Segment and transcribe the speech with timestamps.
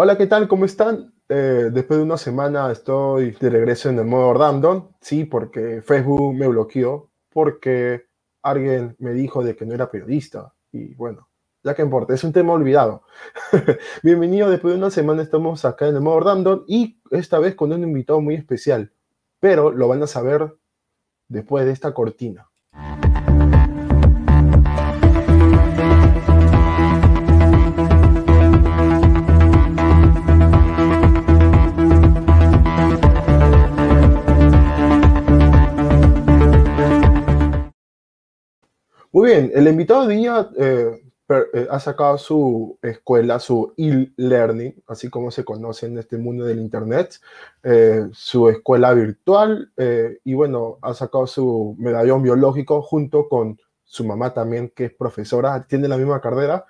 [0.00, 0.46] Hola, ¿qué tal?
[0.46, 1.12] ¿Cómo están?
[1.28, 6.34] Eh, después de una semana estoy de regreso en el modo random, sí, porque Facebook
[6.34, 8.06] me bloqueó, porque
[8.40, 10.54] alguien me dijo de que no era periodista.
[10.70, 11.28] Y bueno,
[11.64, 13.02] ya que importa, es un tema olvidado.
[14.04, 17.72] Bienvenido, después de una semana estamos acá en el modo random y esta vez con
[17.72, 18.92] un invitado muy especial,
[19.40, 20.54] pero lo van a saber
[21.26, 22.48] después de esta cortina.
[39.10, 45.08] Muy bien, el invitado de día eh, eh, ha sacado su escuela, su e-learning, así
[45.08, 47.14] como se conoce en este mundo del Internet,
[47.62, 49.72] eh, su escuela virtual
[50.24, 55.66] y bueno, ha sacado su medallón biológico junto con su mamá también, que es profesora,
[55.66, 56.66] tiene la misma carrera.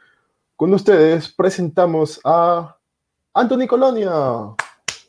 [0.55, 2.77] Con ustedes presentamos a
[3.35, 4.13] Anthony Colonia.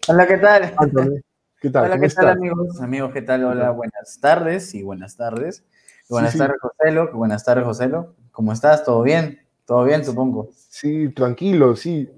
[0.07, 0.73] Hola, ¿qué tal?
[0.77, 1.21] Anthony,
[1.61, 1.85] ¿qué tal?
[1.85, 2.81] Hola, ¿qué tal, amigos?
[2.81, 3.43] Amigos, ¿qué tal?
[3.43, 5.63] Hola, buenas tardes y buenas tardes.
[6.09, 7.11] Buenas tardes, Joselo.
[7.13, 8.15] Buenas tardes, Joselo.
[8.31, 8.83] ¿Cómo estás?
[8.83, 9.41] ¿Todo bien?
[9.65, 10.49] ¿Todo bien, supongo?
[10.51, 12.09] Sí, tranquilo, sí.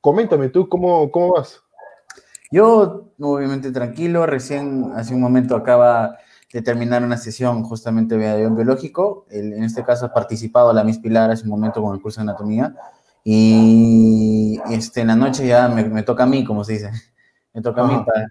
[0.00, 1.60] Coméntame tú, ¿cómo, cómo vas?
[2.52, 4.24] Yo, obviamente, tranquilo.
[4.24, 6.16] Recién, hace un momento, acaba
[6.52, 9.26] de terminar una sesión justamente de biológico.
[9.30, 12.30] en este caso, ha participado la Miss Pilar hace un momento con el curso de
[12.30, 12.72] anatomía.
[13.24, 16.92] Y este, en la noche ya me, toca a mí, como se dice.
[17.52, 18.28] Me toca a mí para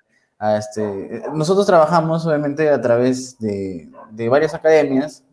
[0.52, 5.24] este, nosotros trabajamos obviamente a través de, de, varias academias,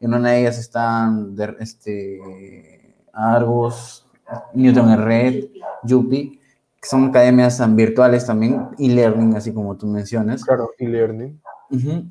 [0.00, 4.06] en una de ellas están de, este, Argos,
[4.54, 5.44] Newton en Red,
[5.84, 6.40] Yupi,
[6.80, 10.44] que son academias virtuales también, e-learning, así como tú mencionas.
[10.44, 11.40] Claro, e-learning.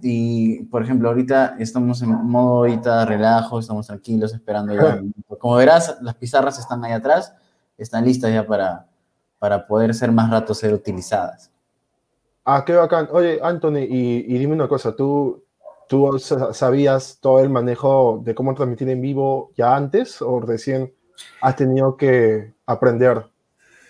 [0.02, 5.02] Y, por ejemplo, ahorita estamos en modo ahorita relajo, estamos tranquilos, esperando ya.
[5.40, 7.34] Como verás, las pizarras están ahí atrás,
[7.78, 8.86] están listas ya para,
[9.40, 11.52] para poder ser más rato ser utilizadas.
[12.50, 13.09] Ah, qué bacán.
[13.12, 15.44] Oye, Anthony, y, dime una cosa, ¿tú,
[15.90, 20.94] ¿tú sabías todo el manejo de cómo transmitir en vivo ya antes o recién
[21.41, 23.25] has tenido que aprender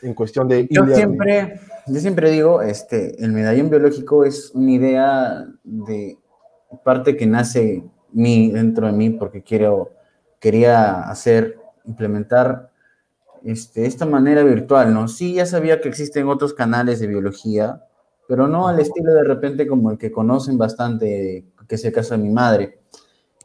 [0.01, 0.67] en cuestión de...
[0.71, 6.17] Yo siempre, yo siempre digo, este, el medallón biológico es una idea de
[6.83, 9.91] parte que nace mí, dentro de mí porque quiero,
[10.39, 12.71] quería hacer, implementar
[13.43, 15.07] este, esta manera virtual, ¿no?
[15.07, 17.83] Sí, ya sabía que existen otros canales de biología,
[18.27, 22.15] pero no al estilo de repente como el que conocen bastante, que es el caso
[22.15, 22.79] de mi madre.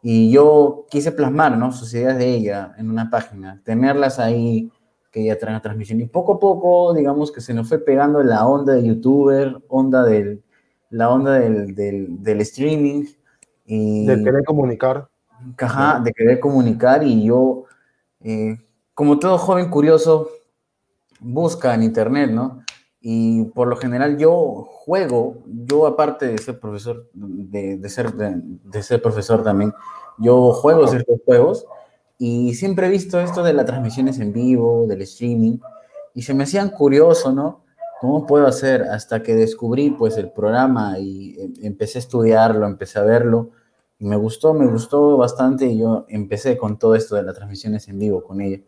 [0.03, 1.71] Y yo quise plasmar, ¿no?
[1.73, 4.71] Sus ideas de ella en una página, tenerlas ahí,
[5.13, 6.01] que ella trae una transmisión.
[6.01, 10.03] Y poco a poco, digamos que se nos fue pegando la onda de youtuber, onda
[10.03, 10.43] del,
[10.91, 13.05] la onda del, del, streaming.
[13.65, 15.09] Y, de querer comunicar.
[15.59, 17.65] Ajá, de querer comunicar y yo,
[18.21, 18.57] eh,
[18.95, 20.29] como todo joven curioso,
[21.21, 22.65] busca en internet, ¿no?
[23.05, 28.83] Y por lo general yo juego, yo aparte de ser profesor, de, de ser, de,
[28.83, 29.73] ser profesor también,
[30.19, 31.67] yo juego ciertos juegos
[32.17, 35.59] y siempre he visto esto de las transmisiones en vivo, del streaming,
[36.15, 37.65] y se me hacían curioso, ¿no?
[38.01, 38.83] ¿Cómo puedo hacer?
[38.83, 43.51] Hasta que descubrí pues el programa y em, empecé a estudiarlo, empecé a verlo,
[43.99, 47.89] y me gustó, me gustó bastante y yo empecé con todo esto de las transmisiones
[47.89, 48.61] en vivo con ella.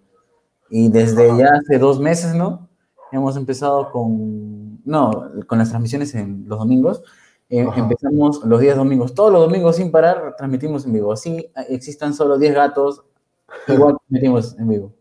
[0.70, 2.68] Y desde ya hace dos meses, ¿no?
[3.14, 7.02] Hemos empezado con, no, con las transmisiones en los domingos.
[7.48, 11.12] Eh, empezamos los días domingos, todos los domingos sin parar, transmitimos en vivo.
[11.12, 13.04] Así existan solo 10 gatos,
[13.68, 14.92] igual transmitimos en vivo.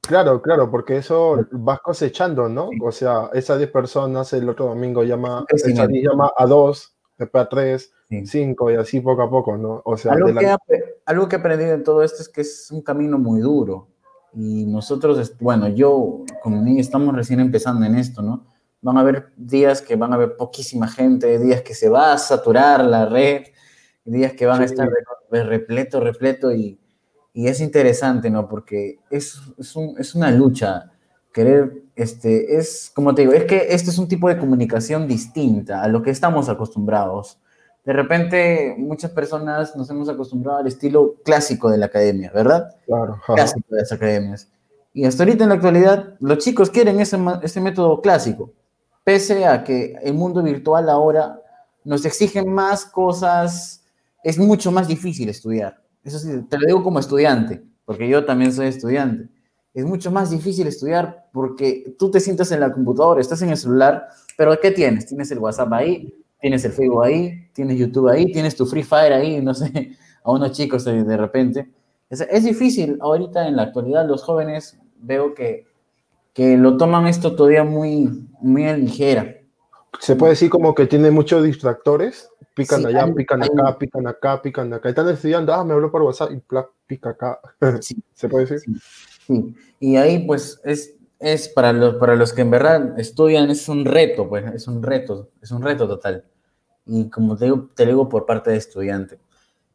[0.00, 2.70] Claro, claro, porque eso vas cosechando, ¿no?
[2.82, 5.44] O sea, esas 10 personas el otro domingo llama,
[6.02, 7.92] llama a 2, después a 3,
[8.24, 9.82] 5 y así poco a poco, ¿no?
[9.84, 10.56] O sea, algo, que
[11.04, 13.88] algo que he aprendido en todo esto es que es un camino muy duro.
[14.34, 18.46] Y nosotros, bueno, yo como mí estamos recién empezando en esto, ¿no?
[18.82, 22.18] Van a haber días que van a haber poquísima gente, días que se va a
[22.18, 23.44] saturar la red,
[24.04, 24.88] días que van a estar
[25.30, 26.78] repleto, repleto y,
[27.34, 28.48] y, es interesante, ¿no?
[28.48, 30.90] Porque es, es, un, es, una lucha.
[31.32, 35.82] Querer, este, es, como te digo, es que este es un tipo de comunicación distinta
[35.82, 37.38] a lo que estamos acostumbrados
[37.84, 42.76] de repente muchas personas nos hemos acostumbrado al estilo clásico de la academia, ¿verdad?
[42.86, 43.20] Claro.
[43.26, 44.48] Clásico de las academias.
[44.92, 48.52] Y hasta ahorita en la actualidad los chicos quieren ese, ese método clásico,
[49.04, 51.40] pese a que el mundo virtual ahora
[51.84, 53.84] nos exige más cosas,
[54.22, 55.80] es mucho más difícil estudiar.
[56.04, 59.28] Eso sí, te lo digo como estudiante, porque yo también soy estudiante.
[59.72, 63.56] Es mucho más difícil estudiar porque tú te sientas en la computadora, estás en el
[63.56, 65.06] celular, pero ¿qué tienes?
[65.06, 69.12] Tienes el WhatsApp ahí, tienes el Facebook ahí, tienes YouTube ahí, tienes tu Free Fire
[69.12, 71.70] ahí, no sé, a unos chicos de, repente.
[72.08, 75.70] Es, es, difícil, ahorita en la actualidad los jóvenes veo que
[76.32, 79.36] que lo toman esto todavía muy, muy a ligera.
[79.98, 84.72] Se puede decir como que tiene muchos distractores, pican allá, pican acá, pican acá, pican
[84.72, 84.88] acá.
[84.88, 86.42] Están estudiando, ah, me habló por WhatsApp y
[86.86, 87.40] pica acá.
[88.14, 88.72] ¿Se puede decir?
[89.26, 89.54] Sí.
[89.80, 93.84] Y ahí pues es, es para, los, para los que en verdad estudian, es un
[93.84, 96.24] reto, pues es un reto, es un reto total.
[96.86, 99.20] Y como te digo, te digo por parte de estudiante.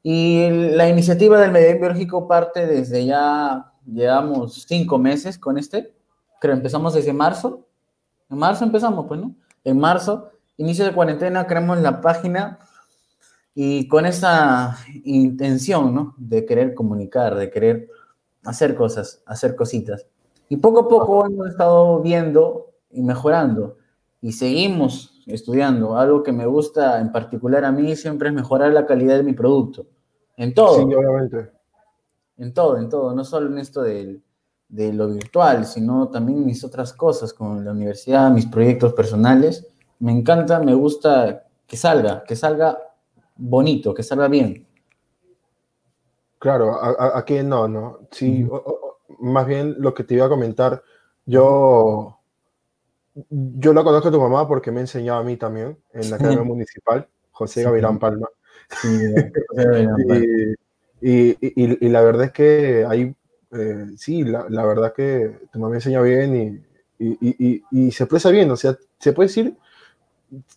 [0.01, 5.93] Y la iniciativa del medio biológico parte desde ya, llevamos cinco meses con este,
[6.41, 7.67] creo, empezamos desde marzo.
[8.29, 9.35] En marzo empezamos, pues, ¿no?
[9.63, 12.57] En marzo, inicio de cuarentena, creamos la página
[13.53, 16.15] y con esa intención, ¿no?
[16.17, 17.87] De querer comunicar, de querer
[18.43, 20.07] hacer cosas, hacer cositas.
[20.49, 23.77] Y poco a poco hemos estado viendo y mejorando.
[24.21, 25.97] Y seguimos estudiando.
[25.97, 29.33] Algo que me gusta en particular a mí siempre es mejorar la calidad de mi
[29.33, 29.87] producto.
[30.37, 30.77] En todo.
[30.77, 31.51] Sí, obviamente.
[32.37, 33.13] En todo, en todo.
[33.13, 34.21] No solo en esto del,
[34.67, 39.67] de lo virtual, sino también mis otras cosas, como la universidad, mis proyectos personales.
[39.99, 42.77] Me encanta, me gusta que salga, que salga
[43.35, 44.67] bonito, que salga bien.
[46.39, 46.77] Claro,
[47.15, 47.99] aquí no, no.
[48.11, 48.47] Sí,
[49.19, 50.83] más bien lo que te iba a comentar,
[51.25, 52.19] yo,
[53.29, 56.43] yo la conozco a tu mamá porque me enseñaba a mí también en la academia
[56.43, 58.27] municipal, José Gavilán Palma.
[58.83, 60.51] y,
[61.01, 63.15] y, y, la verdad es que hay
[63.51, 66.63] eh, sí, la, la, verdad que tu mamá enseña bien
[66.99, 69.55] y, y, y, se expresa bien, o sea, se puede decir,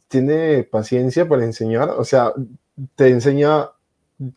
[0.09, 2.33] tiene paciencia para enseñar, o sea,
[2.97, 3.71] te enseña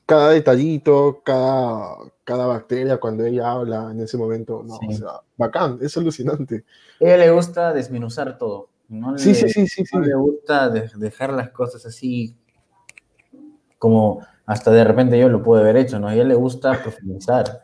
[0.06, 5.80] cada detallito, cada, cada bacteria cuando ella habla en ese momento, no, o sea, bacán,
[5.81, 6.66] es alucinante.
[7.00, 9.18] A ella le gusta desmenuzar todo, ¿no?
[9.18, 12.36] sí, sí, sí, sí, no le gusta dejar las cosas así
[13.81, 16.07] como hasta de repente yo lo pude haber hecho, ¿no?
[16.07, 17.63] A ella le gusta profundizar.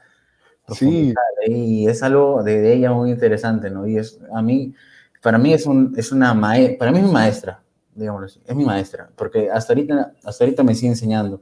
[0.69, 1.13] Sí.
[1.45, 3.85] Y es algo de, ella muy interesante, ¿no?
[3.85, 4.73] Y es, a mí,
[5.21, 7.61] para mí es, un, es una maestra, para mí es mi maestra,
[7.93, 11.41] digámoslo así, es mi maestra, porque hasta ahorita, hasta ahorita me sigue enseñando.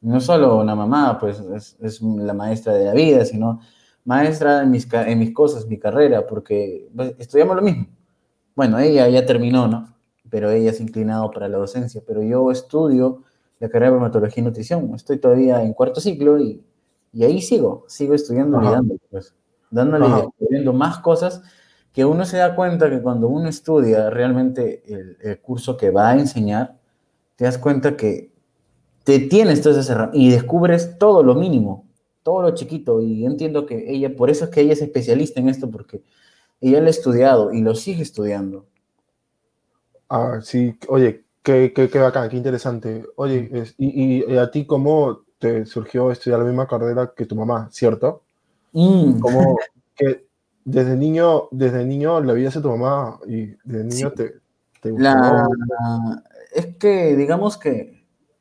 [0.00, 3.60] No solo una mamá, pues es, es la maestra de la vida, sino
[4.04, 7.86] maestra en mis, en mis cosas, mi carrera, porque pues, estudiamos lo mismo.
[8.54, 9.94] Bueno, ella ya terminó, ¿no?
[10.30, 13.22] Pero ella ha inclinado para la docencia, pero yo estudio
[13.58, 14.94] la carrera de bromatología y nutrición.
[14.94, 16.62] Estoy todavía en cuarto ciclo y
[17.12, 19.34] y ahí sigo, sigo estudiando y dándole, pues,
[19.70, 21.42] dándole y descubriendo más cosas
[21.92, 26.14] que uno se da cuenta que cuando uno estudia realmente el, curso que va a
[26.14, 26.78] enseñar,
[27.34, 28.29] te das cuenta que
[29.10, 31.84] te tienes todas esas herramientas y descubres todo lo mínimo,
[32.22, 33.00] todo lo chiquito.
[33.00, 36.04] Y entiendo que ella, por eso es que ella es especialista en esto, porque
[36.60, 38.66] ella lo ha estudiado y lo sigue estudiando.
[40.08, 43.04] Ah, sí, oye, qué, qué, qué bacán, qué interesante.
[43.16, 47.68] Oye, y, y, a ti cómo te surgió estudiar la misma carrera que tu mamá,
[47.72, 48.22] ¿cierto?
[48.72, 49.18] Mm.
[49.18, 49.58] Como
[49.96, 50.24] que
[50.64, 54.34] desde niño, desde niño la vida a tu mamá y desde niño te,
[54.80, 55.48] te gustó.
[56.54, 57.99] es que digamos que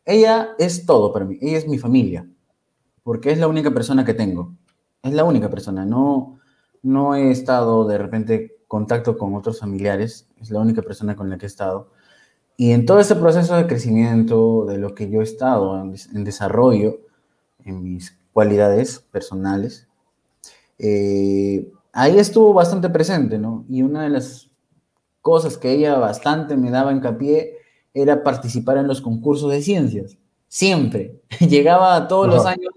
[0.09, 2.27] ella es todo para mí, ella es mi familia,
[3.03, 4.55] porque es la única persona que tengo,
[5.03, 6.39] es la única persona, no,
[6.81, 11.37] no he estado de repente contacto con otros familiares, es la única persona con la
[11.37, 11.91] que he estado.
[12.57, 17.01] Y en todo ese proceso de crecimiento, de lo que yo he estado en, desarrollo,
[17.63, 19.87] en mis cualidades personales,
[20.79, 23.63] eh, ahí estuvo bastante presente, ¿no?
[23.69, 24.49] Y una de las
[25.21, 27.58] cosas que ella bastante me daba hincapié
[27.93, 30.17] era participar en los concursos de ciencias.
[30.47, 31.21] Siempre.
[31.39, 32.71] Llegaba todos los años,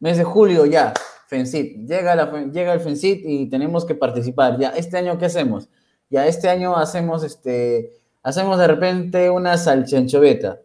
[0.00, 0.92] mes de julio, ya,
[1.28, 1.86] FENSIT.
[1.88, 4.58] Llega, la, llega el FENSIT y tenemos que participar.
[4.58, 5.68] Ya, ¿este año qué hacemos?
[6.10, 7.90] Ya, este año hacemos este
[8.24, 10.60] hacemos de repente una salchanchoveta.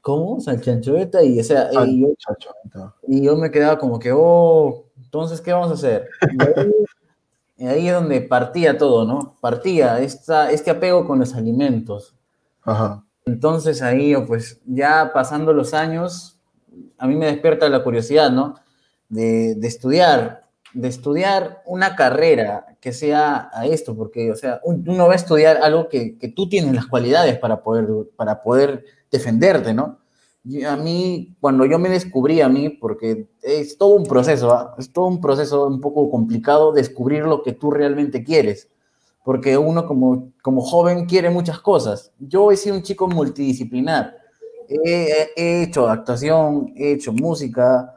[0.00, 0.40] ¿Cómo?
[0.40, 2.08] Salchanchoveta y, o sea, y, yo,
[3.06, 6.08] y, yo, me quedaba como que, oh, entonces, ¿qué vamos a hacer?
[7.58, 9.36] Y ahí, es donde partía todo, ¿no?
[9.40, 12.14] Partía esta, este apego con los alimentos.
[12.62, 13.04] Ajá.
[13.26, 16.38] Entonces ahí, pues ya pasando los años,
[16.96, 18.54] a mí me despierta la curiosidad, ¿no?
[19.08, 25.14] De, estudiar de estudiar una carrera que sea a esto, porque, o sea, uno va
[25.14, 29.98] a estudiar algo que, que tú tienes las cualidades para poder, para poder defenderte, ¿no?
[30.44, 34.76] Y a mí, cuando yo me descubrí a mí, porque es todo un proceso, ¿ah?
[34.78, 38.68] es todo un proceso un poco complicado descubrir lo que tú realmente quieres,
[39.26, 42.12] porque uno como, como joven quiere muchas cosas.
[42.20, 44.16] Yo he sido un chico multidisciplinar,
[44.68, 47.92] he, he hecho actuación, he hecho música,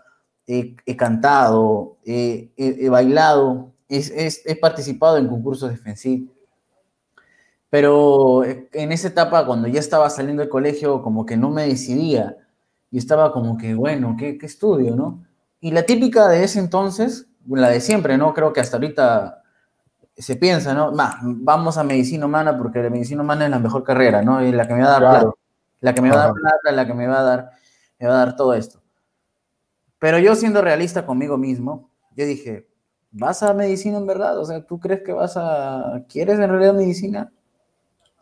[0.47, 6.27] he, cantado, he, bailado, he, participado en concursos de
[7.69, 12.37] Pero en esa etapa, cuando ya estaba saliendo del colegio, como que no me decidía.
[12.89, 15.23] Y estaba como que, bueno, ¿qué, estudio, no?
[15.61, 18.33] Y la típica de ese entonces, la de siempre, ¿no?
[18.33, 19.38] Creo que hasta ahorita
[20.19, 20.91] se piensa, ¿no?
[21.23, 24.45] vamos a medicina humana porque la medicina humana es la mejor carrera, ¿no?
[24.45, 25.31] Y la que me va a dar plata,
[25.79, 27.51] la que me va a dar plata, la que me va a dar,
[27.99, 28.81] me va a dar todo esto.
[29.97, 32.67] Pero yo siendo realista conmigo mismo, yo dije,
[33.11, 34.37] ¿vas a medicina en verdad?
[34.37, 37.31] O sea, ¿tú crees que vas a, quieres en realidad medicina?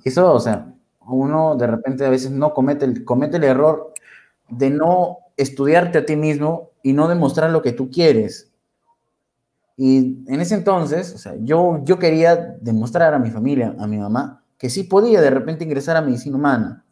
[0.04, 3.94] Eso, o sea, uno de repente a veces no comete el, comete el error
[4.50, 8.52] de no estudiarte a ti mismo y no demostrar lo que tú quieres.
[9.80, 13.98] Y en ese entonces, o sea, yo, yo quería demostrar a mi familia, a mi
[13.98, 16.84] mamá, que sí podía de repente ingresar a medicina humana.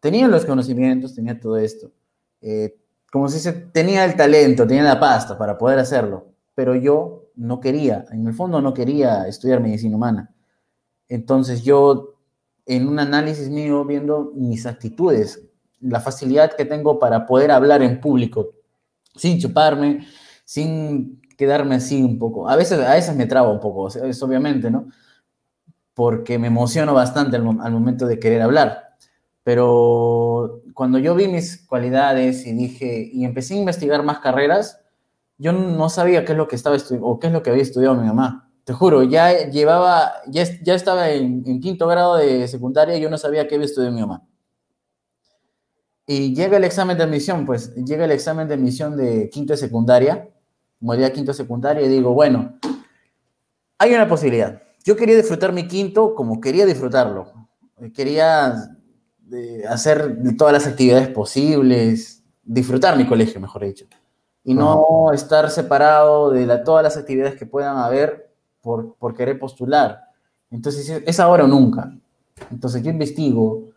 [0.00, 1.92] Tenía los conocimientos, tenía todo esto.
[2.40, 2.74] Eh,
[3.12, 8.06] como se tenía el talento, tenía la pasta para poder hacerlo, pero yo no quería,
[8.10, 10.34] en el fondo no quería estudiar medicina humana.
[11.08, 12.14] Entonces yo,
[12.64, 15.42] en un análisis mío, viendo mis actitudes,
[15.80, 18.54] la facilidad que tengo para poder hablar en público,
[19.14, 20.06] sin chuparme,
[20.44, 22.48] sin quedarme así un poco.
[22.48, 24.88] A veces, a veces me trabo un poco, es obviamente, ¿no?
[25.94, 28.96] Porque me emociono bastante al, momento de querer hablar.
[29.42, 34.80] Pero cuando yo vi mis cualidades y dije, y empecé a investigar más carreras,
[35.38, 37.94] yo no sabía qué es lo que estaba o qué es lo que había estudiado
[37.94, 38.50] mi mamá.
[38.64, 43.10] Te juro, ya llevaba, ya, ya estaba en, en quinto grado de secundaria y yo
[43.10, 44.26] no sabía qué había estudiado mi mamá.
[46.06, 49.56] Y llega el examen de admisión, pues llega el examen de admisión de quinto de
[49.56, 50.28] secundaria,
[50.80, 52.58] día quinto de secundaria, y digo, bueno,
[53.78, 54.62] hay una posibilidad.
[54.84, 57.32] Yo quería disfrutar mi quinto como quería disfrutarlo.
[57.94, 58.54] Quería
[59.32, 63.86] eh, hacer todas las actividades posibles, disfrutar mi colegio, mejor dicho.
[64.44, 70.00] Y no estar separado de todas las actividades que puedan haber por, por querer postular.
[70.50, 71.92] Entonces, es ahora o nunca.
[72.50, 73.70] Entonces, yo investigo,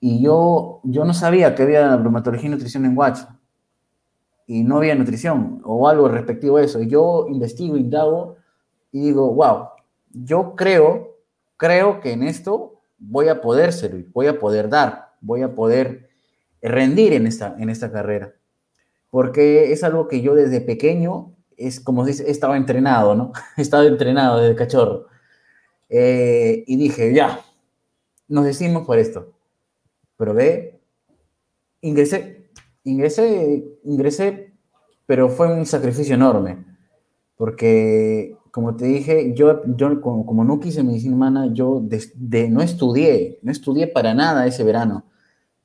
[0.00, 3.28] y yo, yo no sabía que había bromatología y nutrición en Guacho.
[4.50, 6.82] Y no había nutrición o algo respectivo a eso.
[6.82, 8.36] Y yo investigo, indago
[8.90, 9.68] y digo, wow,
[10.10, 11.18] yo creo,
[11.56, 16.08] creo que en esto voy a poder servir, voy a poder dar, voy a poder
[16.60, 18.34] rendir en esta, en esta carrera.
[19.10, 23.32] Porque es algo que yo desde pequeño, es como si estaba entrenado, ¿no?
[23.56, 25.06] He estado entrenado desde cachorro.
[25.88, 27.40] Eh, y dije, ya,
[28.26, 29.32] nos decimos por esto
[30.20, 30.78] probé,
[31.80, 32.39] ingresé,
[32.84, 34.52] ingresé, ingresé,
[35.06, 36.64] pero fue un sacrificio enorme,
[37.36, 43.38] porque como te dije, yo, yo como, no quise medicina humana, yo de, no estudié,
[43.42, 45.04] no estudié para nada ese verano,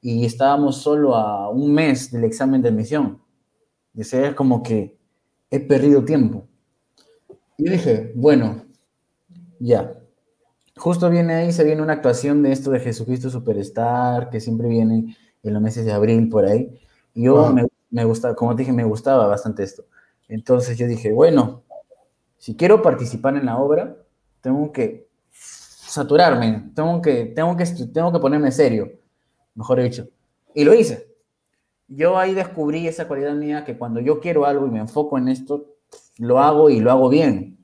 [0.02, 3.22] y estábamos solo a un mes del examen de admisión,
[3.94, 4.98] y ese es como que
[5.50, 6.48] he perdido tiempo.
[7.58, 8.66] Y dije, bueno,
[9.60, 9.94] ya,
[10.76, 15.16] justo viene ahí, se viene una actuación de esto de Jesucristo Superstar, que siempre viene
[15.42, 16.80] en los meses de abril por ahí.
[17.16, 19.86] Yo me, me gustaba, como te dije, me gustaba bastante esto.
[20.28, 21.64] Entonces yo dije, bueno,
[22.38, 23.98] si quiero participar en la obra,
[24.42, 28.92] tengo que saturarme, tengo que, tengo que, tengo que ponerme serio,
[29.56, 30.10] mejor dicho.
[30.54, 31.08] Y lo hice.
[31.88, 35.28] Yo ahí descubrí esa cualidad mía que cuando yo quiero algo y me enfoco en
[35.28, 35.76] esto,
[36.18, 37.58] lo hago y lo hago bien.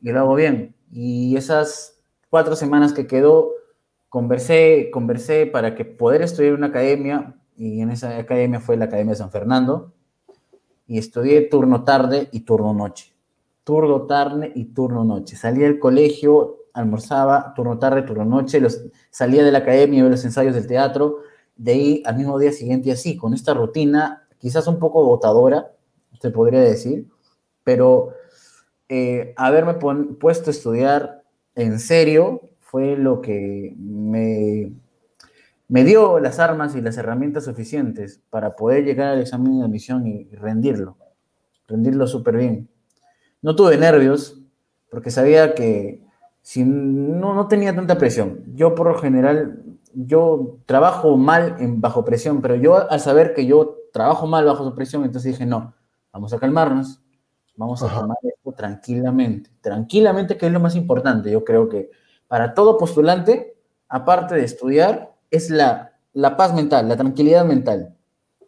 [0.00, 0.74] Y lo hago bien.
[0.90, 3.52] Y esas cuatro semanas que quedó,
[4.08, 9.12] conversé, conversé para que poder estudiar una academia, y en esa academia fue la Academia
[9.12, 9.92] de San Fernando,
[10.86, 13.14] y estudié turno tarde y turno noche.
[13.64, 15.36] Turno tarde y turno noche.
[15.36, 18.60] Salía del colegio, almorzaba, turno tarde, turno noche,
[19.10, 21.18] salía de la academia, de los ensayos del teatro,
[21.56, 25.72] de ahí al mismo día siguiente así, con esta rutina, quizás un poco agotadora,
[26.20, 27.08] se podría decir,
[27.64, 28.10] pero
[28.88, 31.22] eh, haberme puesto a estudiar
[31.54, 34.72] en serio fue lo que me,
[35.72, 40.06] me dio las armas y las herramientas suficientes para poder llegar al examen de admisión
[40.06, 40.98] y rendirlo,
[41.66, 42.68] rendirlo súper bien.
[43.40, 44.38] No tuve nervios
[44.90, 46.04] porque sabía que
[46.42, 48.44] si no, no tenía tanta presión.
[48.54, 49.62] Yo por lo general,
[49.94, 54.74] yo trabajo mal en, bajo presión, pero yo al saber que yo trabajo mal bajo
[54.74, 55.72] presión, entonces dije, no,
[56.12, 57.00] vamos a calmarnos,
[57.54, 61.30] Vamos a tomar esto tranquilamente, tranquilamente, que es lo más importante.
[61.30, 61.90] Yo creo que
[62.26, 63.56] para todo postulante,
[63.88, 67.96] aparte de estudiar, es la, la paz mental, la tranquilidad mental.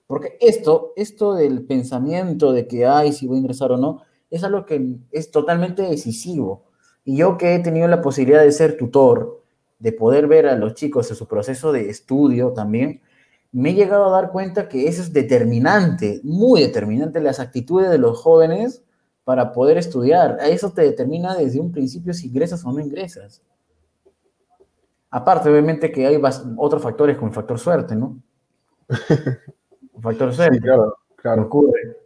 [0.06, 4.44] Porque esto, esto del pensamiento de que, ay, si voy a ingresar o no, es
[4.44, 6.64] algo que es totalmente decisivo.
[7.04, 9.42] Y yo que he tenido la posibilidad de ser tutor,
[9.78, 13.00] de poder ver a los chicos en su proceso de estudio también,
[13.50, 17.98] me he llegado a dar cuenta que eso es determinante, muy determinante, las actitudes de
[17.98, 18.82] los jóvenes
[19.24, 20.38] para poder estudiar.
[20.42, 23.42] Eso te determina desde un principio si ingresas o no ingresas.
[25.16, 26.20] Aparte, obviamente, que hay
[26.56, 28.20] otros factores como el factor suerte, ¿no?
[30.02, 30.58] factor suerte.
[30.58, 31.42] claro, claro.
[31.42, 31.98] Ocurre.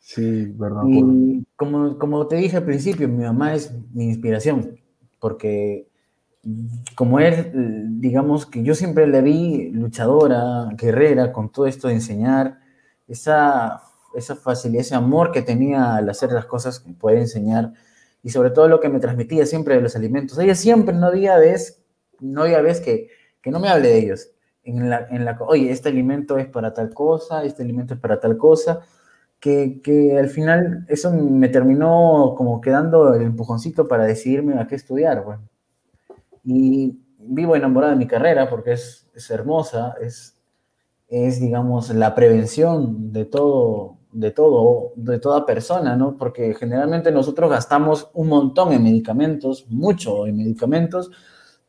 [0.00, 0.82] Sí, verdad.
[0.84, 4.80] Y como, como te dije al principio, mi mamá es mi inspiración,
[5.20, 5.86] porque
[6.96, 12.58] como es, digamos que yo siempre la vi luchadora, guerrera, con todo esto de enseñar,
[13.06, 13.80] esa,
[14.16, 17.74] esa facilidad, ese amor que tenía al hacer las cosas que puede enseñar,
[18.24, 20.36] y sobre todo lo que me transmitía siempre de los alimentos.
[20.40, 21.79] Ella siempre no había vez,
[22.20, 23.08] no había vez que,
[23.42, 24.30] que no me hable de ellos.
[24.64, 28.20] En la, en la, oye, este alimento es para tal cosa, este alimento es para
[28.20, 28.80] tal cosa,
[29.40, 34.74] que, que al final eso me terminó como quedando el empujoncito para decidirme a qué
[34.76, 35.24] estudiar.
[35.24, 35.50] Bueno
[36.44, 40.36] y vivo enamorado de mi carrera porque es, es hermosa, es,
[41.08, 46.16] es, digamos, la prevención de todo, de todo, de toda persona, ¿no?
[46.16, 51.10] Porque generalmente nosotros gastamos un montón en medicamentos, mucho en medicamentos,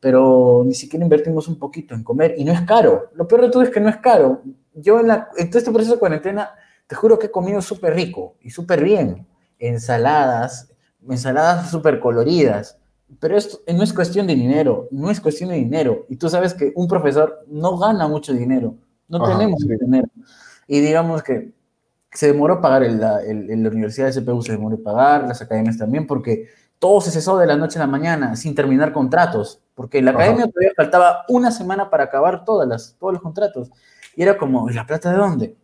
[0.02, 3.10] pero ni siquiera invertimos un poquito en comer y no es caro.
[3.14, 4.42] Lo peor de todo es que no es caro.
[4.74, 6.50] Yo en, la, en todo este proceso de cuarentena,
[6.88, 9.28] te juro que he comido súper rico y súper bien.
[9.60, 10.72] Ensaladas,
[11.08, 12.80] ensaladas súper coloridas,
[13.20, 16.04] pero esto no es cuestión de dinero, no es cuestión de dinero.
[16.08, 18.74] Y tú sabes que un profesor no gana mucho dinero,
[19.06, 20.08] no tenemos dinero.
[20.66, 21.52] Y digamos que
[22.12, 26.08] se demoró pagar, el, la, la universidad de CPU se demoró pagar, las academias también,
[26.08, 26.48] porque
[26.82, 30.48] todo se cesó de la noche a la mañana sin terminar contratos, porque la academia
[30.48, 33.70] todavía faltaba una semana para acabar todas las, todos los contratos.
[34.16, 35.56] Y era como, ¿y la plata de dónde?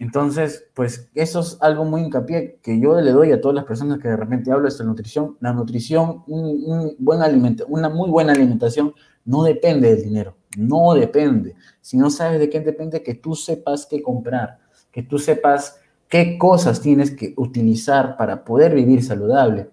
[0.00, 4.00] Entonces, pues eso es algo muy hincapié que yo le doy a todas las personas
[4.00, 5.36] que de repente hablo de esta nutrición.
[5.38, 8.92] La nutrición, un, buen alimento, una muy buena alimentación
[9.24, 11.54] no depende del dinero, no depende.
[11.80, 14.58] Si no sabes de qué depende, que tú sepas qué comprar,
[14.90, 19.70] que tú sepas qué cosas tienes que utilizar para poder vivir saludable.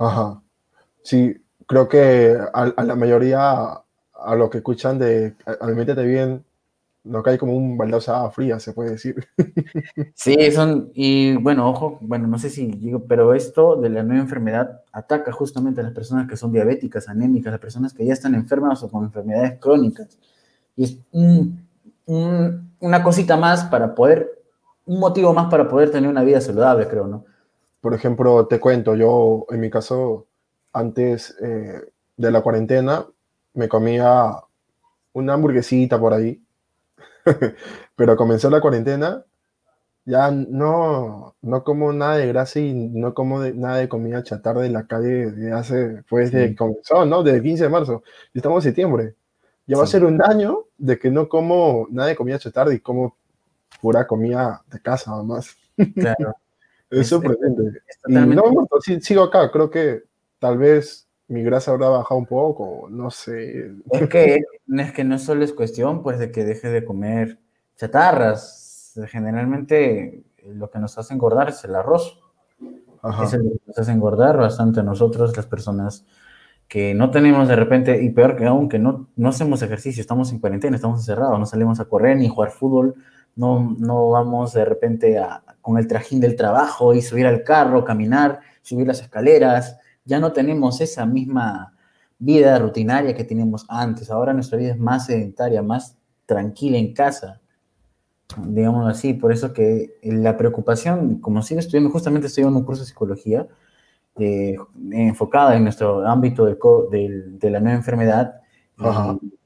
[0.00, 0.42] Ajá.
[1.02, 3.82] Sí, creo que a, la mayoría,
[4.14, 6.42] a lo que escuchan de alimentate bien,
[7.04, 9.16] no cae como un baldazo de fría, se puede decir.
[10.14, 14.22] Sí, son, y bueno, ojo, bueno, no sé si digo, pero esto de la nueva
[14.22, 18.34] enfermedad ataca justamente a las personas que son diabéticas, anémicas, las personas que ya están
[18.34, 20.18] enfermas o con enfermedades crónicas.
[20.76, 20.98] Y es
[22.06, 24.30] una cosita más para poder,
[24.86, 27.24] un motivo más para poder tener una vida saludable, creo, ¿no?
[27.80, 30.26] Por ejemplo, te cuento, yo en mi caso,
[30.72, 31.80] antes eh,
[32.16, 33.06] de la cuarentena,
[33.54, 34.32] me comía
[35.12, 36.42] una hamburguesita por ahí,
[37.96, 39.24] pero comenzó la cuarentena,
[40.04, 44.70] ya no, no como nada de grasa y no como nada de comida chatarra de
[44.70, 47.22] la calle de hace, pues de comenzó, ¿no?
[47.22, 48.02] Desde el 15 de marzo,
[48.34, 49.14] estamos en septiembre.
[49.66, 52.80] Ya va a ser un año de que no como nada de comida chatarra y
[52.80, 53.16] como
[53.80, 55.56] pura comida de casa, más.
[55.94, 56.34] Claro.
[56.90, 57.80] es sorprendente.
[58.08, 58.42] y no,
[59.00, 60.02] sigo acá, creo que
[60.38, 63.72] tal vez mi grasa habrá bajado un poco, no sé.
[63.92, 64.40] Es que,
[64.76, 67.38] es que no solo es cuestión pues de que deje de comer
[67.76, 68.98] chatarras.
[69.06, 72.20] Generalmente lo que nos hace engordar es el arroz.
[73.22, 76.04] Es el que nos hace engordar bastante a nosotros, las personas
[76.70, 80.30] que no tenemos de repente, y peor que aún, que no, no hacemos ejercicio, estamos
[80.30, 82.94] en cuarentena, estamos encerrados, no salimos a correr ni jugar fútbol,
[83.36, 87.84] no, no vamos de repente a, con el trajín del trabajo y subir al carro,
[87.84, 91.74] caminar, subir las escaleras, ya no tenemos esa misma
[92.18, 94.10] vida rutinaria que teníamos antes.
[94.10, 97.40] Ahora nuestra vida es más sedentaria, más tranquila en casa,
[98.38, 99.14] digamos así.
[99.14, 103.46] Por eso que la preocupación, como sigo estudiando, justamente estoy en un curso de psicología
[104.16, 104.56] eh,
[104.92, 108.40] enfocada en nuestro ámbito de la nueva enfermedad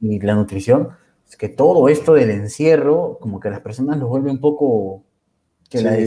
[0.01, 0.91] y, la nutrición,
[1.37, 5.03] que todo esto del encierro, como que las personas lo vuelve un poco...
[5.69, 5.99] Que, las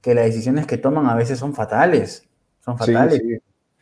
[0.00, 2.28] que las decisiones que toman a veces son fatales
[2.64, 3.22] son fatales.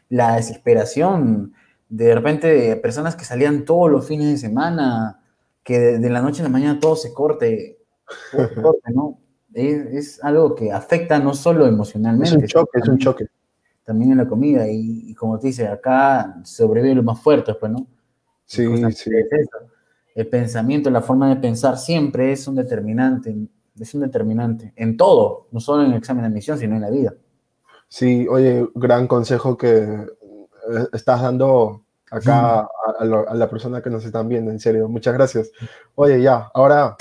[0.08, 1.52] La desesperación,
[1.88, 5.20] de repente, de personas que salían todos los fines de semana,
[5.62, 7.78] que de, la noche a la mañana todo se corte,
[8.94, 9.18] ¿no?
[9.52, 12.36] Es, algo que afecta no solo emocionalmente.
[12.36, 13.26] Es un choque, es un choque.
[13.84, 17.86] También en la comida, y, como te dice, acá sobrevive lo más fuerte, pues, ¿no?
[18.44, 19.10] Sí, sí.
[20.18, 23.36] El pensamiento, la forma de pensar siempre es un determinante,
[23.78, 26.90] es un determinante en todo, no solo en el examen de admisión, sino en la
[26.90, 27.14] vida.
[27.86, 30.06] Sí, oye, gran consejo que eh,
[30.92, 32.66] estás dando acá
[32.98, 34.88] a, la persona que nos están viendo, en serio.
[34.88, 35.52] Muchas gracias.
[35.94, 36.96] Oye, ya, ahora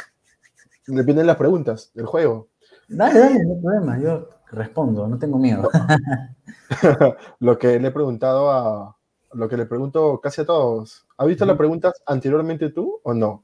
[0.86, 2.50] le vienen las preguntas del juego.
[2.88, 5.68] Dale, dale, no hay problema, yo respondo, no tengo miedo.
[7.40, 8.97] lo que le he preguntado a,
[9.34, 11.06] lo que le pregunto casi a todos.
[11.18, 13.44] ¿Has visto las preguntas anteriormente tú o no?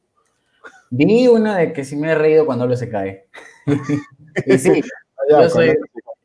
[0.89, 3.28] Vi una de que si me he reído cuando lo se cae.
[4.46, 4.82] y sí,
[5.30, 5.76] yo soy,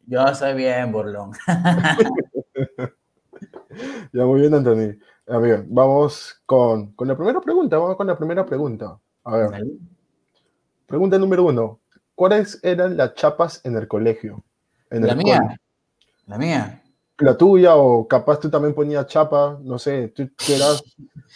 [0.07, 1.33] yo soy bien burlón.
[4.13, 4.99] ya, muy bien, Anthony.
[5.27, 7.79] ver, vamos con, con, la primera pregunta.
[7.79, 8.99] Vamos con la primera pregunta.
[9.25, 9.65] A ver.
[10.87, 11.81] Pregunta número uno.
[12.19, 14.43] ¿cuáles eran las chapas en el colegio?
[14.91, 15.61] En la el mía.
[16.27, 16.83] La mía.
[17.21, 20.83] La tuya, o capaz tú también ponías chapa, no sé, tú, tú eras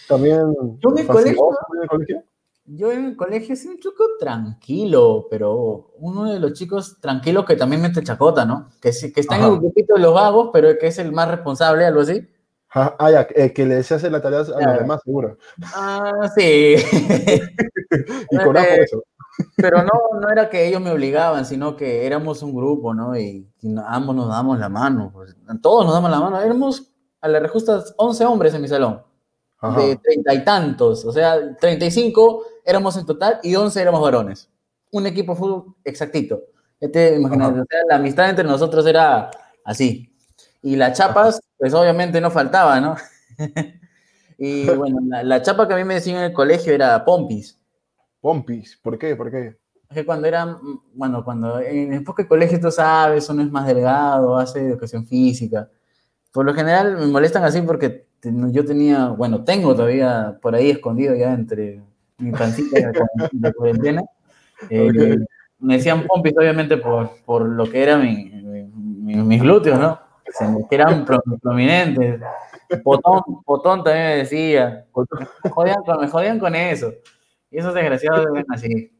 [0.08, 0.40] también.
[0.80, 2.22] Yo en el colegio- en el colegio?
[2.64, 7.56] Yo en el colegio soy un chico tranquilo, pero uno de los chicos tranquilos que
[7.56, 8.70] también mete chacota, ¿no?
[8.80, 11.28] Que, sí- que está en el grupito de los vagos, pero que es el más
[11.28, 12.28] responsable, algo así.
[12.74, 15.36] Ah, ah, ya, eh, que le hace la tarea a los demás, seguro.
[15.74, 16.76] Ah, sí.
[18.30, 19.02] Y por Eh, eso.
[19.56, 23.18] Pero no, no era que ellos me obligaban, sino que éramos un grupo, ¿no?
[23.18, 23.48] Y,
[23.86, 25.10] ambos nos damos la mano.
[25.12, 26.40] pues, todos nos damos la mano.
[26.40, 26.90] Éramos
[27.20, 29.02] a la rejusta 11 hombres en mi salón,
[29.60, 29.80] Ajá.
[29.80, 31.04] de treinta y tantos.
[31.04, 34.50] O sea, 35 éramos en total y 11 éramos varones.
[34.90, 36.40] Un equipo de fútbol exactito.
[36.80, 37.62] Ya te imaginas, Ajá.
[37.62, 39.30] o sea, la amistad entre nosotros era
[39.64, 40.14] así.
[40.62, 42.96] Y las chapas, pues obviamente no faltaba, ¿no?
[44.38, 47.61] y bueno, la, la chapa que a mí me decían en el colegio era Pompis.
[48.22, 49.16] Pompis, ¿por qué?
[49.16, 49.56] ¿Por qué?
[49.90, 53.50] Es que cuando era, mm, bueno, cuando en el de colegio, tú sabes, uno es
[53.50, 55.68] más delgado, hace educación física.
[56.32, 61.14] Por lo general me molestan así porque yo tenía, bueno, tengo todavía por ahí escondido
[61.16, 61.82] ya entre
[62.18, 64.02] mi pancita cuaren- de cuarentena.
[64.70, 65.26] Eh, Ok.
[65.58, 69.98] Me decían pompis, obviamente, por, por lo que eran mi- mi- mi- mis glúteos, ¿no?
[70.24, 72.20] Que se me- que eran pro- prominentes.
[72.84, 74.86] Potón, potón también me decía.
[75.44, 76.92] Me jodían con, me jodían con eso.
[77.52, 78.90] Y esos desgraciados ven así.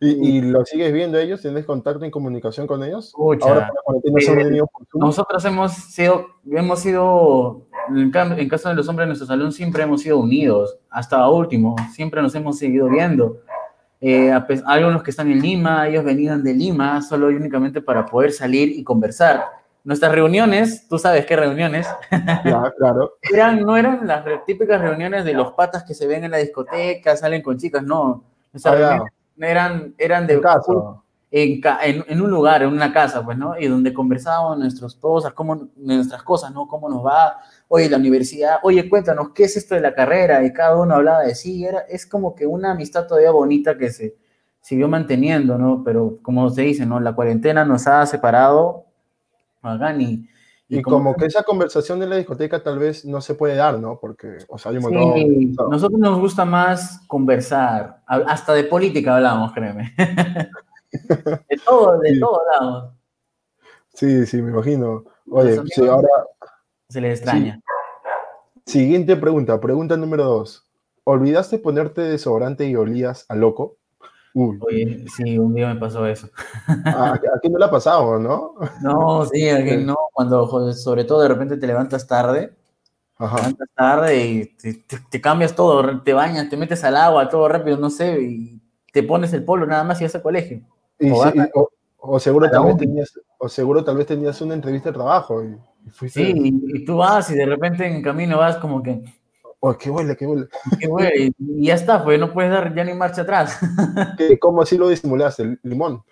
[0.00, 1.40] ¿Y, y lo sigues viendo ellos?
[1.40, 3.12] ¿Tienes contacto y comunicación con ellos?
[3.16, 3.48] Pucha.
[3.48, 4.66] Ahora Eh.
[4.94, 9.82] Nosotros hemos sido, hemos sido, en, en caso de los hombres de nuestro salón, siempre
[9.82, 13.38] hemos sido unidos, hasta último, siempre nos hemos seguido viendo.
[14.00, 18.04] Eh, a algunos que están en Lima, ellos venían de Lima solo y únicamente para
[18.04, 19.44] poder salir y conversar.
[19.84, 23.12] Nuestras reuniones, tú sabes qué reuniones, Ya, claro.
[23.32, 27.16] eran, no eran las típicas reuniones de los patas que se ven en la discoteca,
[27.16, 28.24] salen con chicas, no.
[28.64, 29.04] Ah,
[29.38, 30.72] eran, eran de En casa.
[31.30, 33.58] en, ca- en, en un lugar, en una casa, pues, ¿no?
[33.58, 36.66] Y donde conversábamos nuestras cosas, cómo, nuestras cosas, ¿no?
[36.66, 40.44] Cómo nos va, oye, la universidad, oye, cuéntanos, ¿qué es esto de la carrera?
[40.44, 43.90] Y cada uno hablaba de sí, era, es como que una amistad todavía bonita que
[43.90, 44.16] se
[44.60, 45.82] siguió manteniendo, ¿no?
[45.84, 47.00] Pero como se dice, ¿no?
[47.00, 48.86] La cuarentena nos ha separado,
[49.68, 50.28] hagan y...
[50.66, 53.98] Y como que esa conversación en la discoteca tal vez no se puede dar, ¿no?
[54.00, 55.12] Porque, o sea, hay un montón.
[55.14, 59.94] Sí, nosotros nos gusta más conversar, hasta de política hablamos, créeme.
[60.90, 62.20] de todo, de Sí.
[62.20, 62.92] todo hablamos.
[63.92, 65.04] Sí, sí, me imagino.
[65.30, 66.08] Oye, amigos- ahora,
[66.88, 67.60] Se les extraña.
[68.66, 70.66] siguiente pregunta, pregunta número dos.
[71.04, 73.76] ¿Olvidaste ponerte desodorante y olías a loco?
[74.34, 76.28] Uy, Oye, sí, un día me pasó eso.
[76.90, 78.54] a, a quién no le ha pasado, no?
[78.76, 82.56] No, sí, a que no, cuando sobre todo de repente te levantas tarde,
[83.32, 87.28] te levantas tarde y te, te- te cambias todo, te bañas, te metes al agua,
[87.28, 90.62] todo rápido, no sé, y te pones el polo nada más y vas al colegio.
[90.98, 91.68] Y O sí, vas a- y- o,
[91.98, 95.56] o seguro tal vez tenías, o seguro tal vez tenías una entrevista de trabajo y,
[95.86, 96.24] y fuiste.
[96.24, 99.02] Sí, y, y tú vas y de repente en camino vas como que,
[99.66, 100.46] Oh, qué huele, qué huele.
[100.78, 103.58] qué y ya está, pues no puedes dar ya ni marcha atrás.
[104.18, 105.42] ¿Qué- ¿Cómo así lo disimulaste?
[105.42, 106.02] ¿El limón?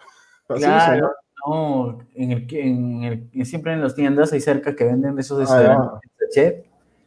[0.48, 1.12] Así Claro,
[1.44, 1.92] ¿no?
[1.94, 6.00] no, en el, en el, siempre en las tiendas hay cerca que venden esos Ah,
[6.34, 6.64] de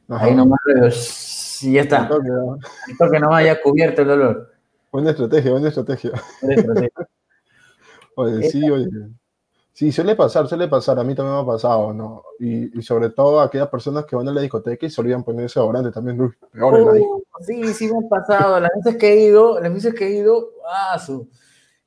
[0.09, 2.59] ahí nomás, y ya está, ¿no?
[2.91, 4.53] esto que nomás ya cubierto el olor.
[4.91, 6.11] Buena estrategia, buena estrategia.
[6.43, 6.87] Eso, sí.
[8.17, 8.87] Oye, sí, oye.
[9.77, 10.97] Sí, suele pasar, suele pasar.
[10.99, 12.23] A mí también me ha pasado, ¿no?
[12.39, 15.41] Y, y sobre todo aquellas personas que van a la discoteca y se olvidan poner
[15.43, 16.19] desodorante también.
[16.21, 17.23] Uy, peor en la disco.
[17.29, 18.57] Oh, sí, sí me ha pasado.
[18.61, 21.27] Las veces que he ido, las veces que he ido, ah, su-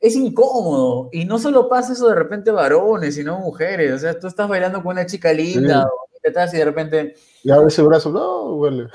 [0.00, 1.08] es incómodo.
[1.12, 3.94] Y no solo pasa eso de repente varones, sino mujeres.
[3.94, 5.88] O sea, tú estás bailando con una chica linda Sí.
[5.88, 8.88] o te estás y de repente, Y abre ese brazo, no, huele.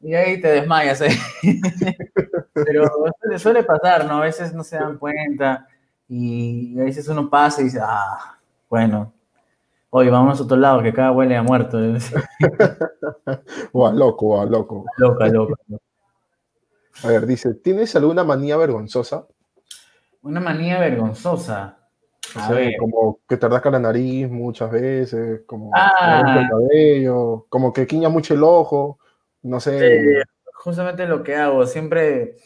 [0.00, 1.02] y ahí te desmayas.
[1.02, 1.08] ¿eh?
[2.54, 2.84] Pero
[3.20, 4.14] suele, suele pasar, ¿no?
[4.18, 5.66] A veces no se dan cuenta
[6.08, 8.37] y a veces uno pasa y dice, ah,
[8.68, 9.12] bueno,
[9.90, 11.78] oye, vamos a otro lado, que acá huele a muerto.
[13.28, 14.84] A loco, a loco.
[14.98, 15.54] loca, loca.
[17.04, 19.26] A ver, dice, ¿tienes alguna manía vergonzosa?
[20.22, 21.78] Una manía vergonzosa.
[22.34, 22.72] O A sea, ver.
[22.78, 26.40] como que te rasca la nariz muchas veces, como Ah.
[26.42, 28.98] el cabello, como que quiña mucho el ojo,
[29.42, 30.18] no sé.
[30.18, 30.22] Eh,
[30.54, 32.36] justamente lo que hago, siempre,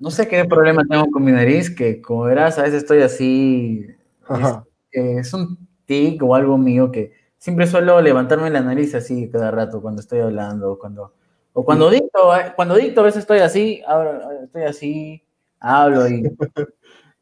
[0.00, 3.86] no sé qué problema tengo con mi nariz, que como verás, a veces estoy así,
[4.26, 4.64] Ajá.
[4.90, 9.50] es, es un tic o algo mío que siempre suelo levantarme la nariz así cada
[9.50, 11.14] rato cuando estoy hablando, o cuando,
[11.54, 15.22] o cuando dicto, eh, cuando dicto a veces estoy así, ahora estoy así,
[15.60, 16.22] hablo y,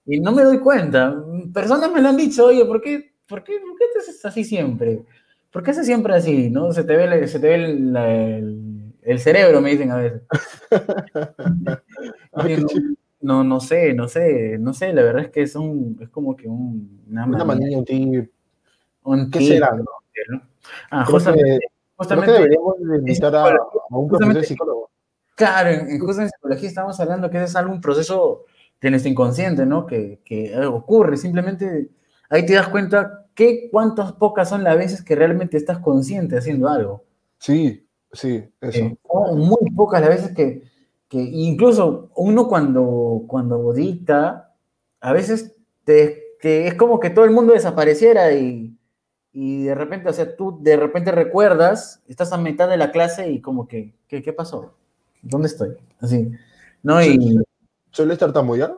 [0.06, 1.14] y no me doy cuenta.
[1.54, 4.44] Personas me lo han dicho, oye, ¿por qué, por qué, por qué te haces así
[4.44, 5.04] siempre?
[5.52, 6.50] ¿Por qué haces siempre así?
[6.50, 6.72] ¿No?
[6.72, 9.96] Se te ve, la- se te ve el, la- el- el cerebro, me dicen a
[9.96, 10.22] veces.
[13.20, 16.36] No, no sé, no sé, no sé, la verdad es que es un, es como
[16.36, 17.78] que un, una, manía.
[19.06, 19.72] Un ¿Qué será?
[19.72, 19.84] No?
[20.90, 21.66] Ah, Creo justamente, que,
[21.96, 24.90] justamente creo que deberíamos de invitar a, a un profesor psicólogo.
[25.36, 28.44] Claro, en, justo en psicología estamos hablando que es algo, un proceso
[28.80, 29.86] de nuestro inconsciente, ¿no?
[29.86, 31.88] Que, que eh, ocurre, simplemente
[32.30, 36.68] ahí te das cuenta que cuántas pocas son las veces que realmente estás consciente haciendo
[36.68, 37.04] algo.
[37.38, 38.78] Sí, sí, eso.
[38.78, 38.98] Eh,
[39.34, 40.62] muy pocas las veces que,
[41.06, 44.54] que incluso uno cuando, cuando dicta,
[45.00, 48.72] a veces te, te- es como que todo el mundo desapareciera y,
[49.38, 53.30] y de repente, o sea, tú de repente recuerdas, estás a mitad de la clase
[53.30, 54.72] y como que, ¿qué, qué pasó?
[55.20, 55.76] ¿Dónde estoy?
[56.00, 56.30] Así,
[56.82, 57.02] ¿no?
[57.04, 57.38] Y,
[57.90, 58.74] ¿Sueles tartamudear?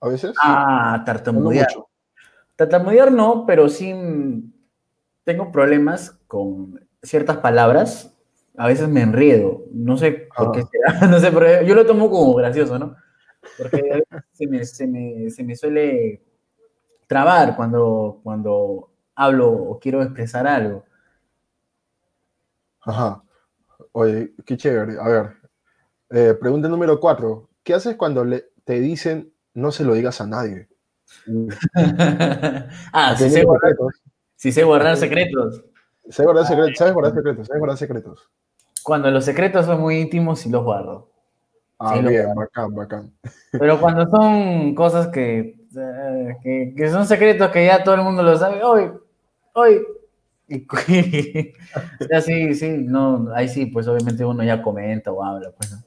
[0.00, 0.34] A, veces.
[0.40, 1.66] ah, ¿O no tartamudear.
[2.54, 4.52] Tartamudear no, pero sí mm,
[5.24, 8.14] tengo problemas con ciertas palabras.
[8.56, 9.64] A veces me enriedo.
[9.72, 10.68] No sé por qué Ah.
[10.70, 11.06] será.
[11.10, 11.66] No sé por qué.
[11.66, 12.94] Yo lo tomo como gracioso, ¿no?
[13.58, 16.22] Porque se me, se me- se me suele
[17.08, 20.84] trabar cuando, cuando hablo o quiero expresar algo.
[22.80, 23.22] Ajá.
[23.92, 24.98] Oye, qué chévere.
[25.00, 25.36] A ver,
[26.10, 27.48] eh, pregunta número cuatro.
[27.62, 30.68] ¿Qué haces cuando le, te dicen no se lo digas a nadie?
[32.92, 34.02] Ah, si sé, guardar, secretos.
[34.36, 35.64] si sé guardar secretos.
[36.08, 36.78] ¿Sabes guardar secretos?
[36.78, 37.46] ¿Sabes guardar secretos?
[37.46, 38.30] ¿Sabes guardar secretos?
[38.82, 41.10] Cuando los secretos son muy íntimos, sí los guardo.
[41.78, 42.40] Ah, Sí, bien, guardo.
[42.40, 43.12] bacán, bacán.
[43.52, 45.61] Pero cuando son cosas que, eh,
[46.42, 48.90] que, que son secretos que ya todo el mundo lo sabe, hoy,
[49.54, 49.82] hoy.
[50.48, 50.66] Y,
[52.08, 55.78] sea, sí, sí, no, ahí sí, pues obviamente uno ya comenta o habla, pues, ¿no?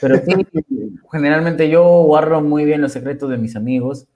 [0.00, 0.46] Pero sí,
[1.10, 4.06] generalmente yo guardo muy bien los secretos de mis amigos.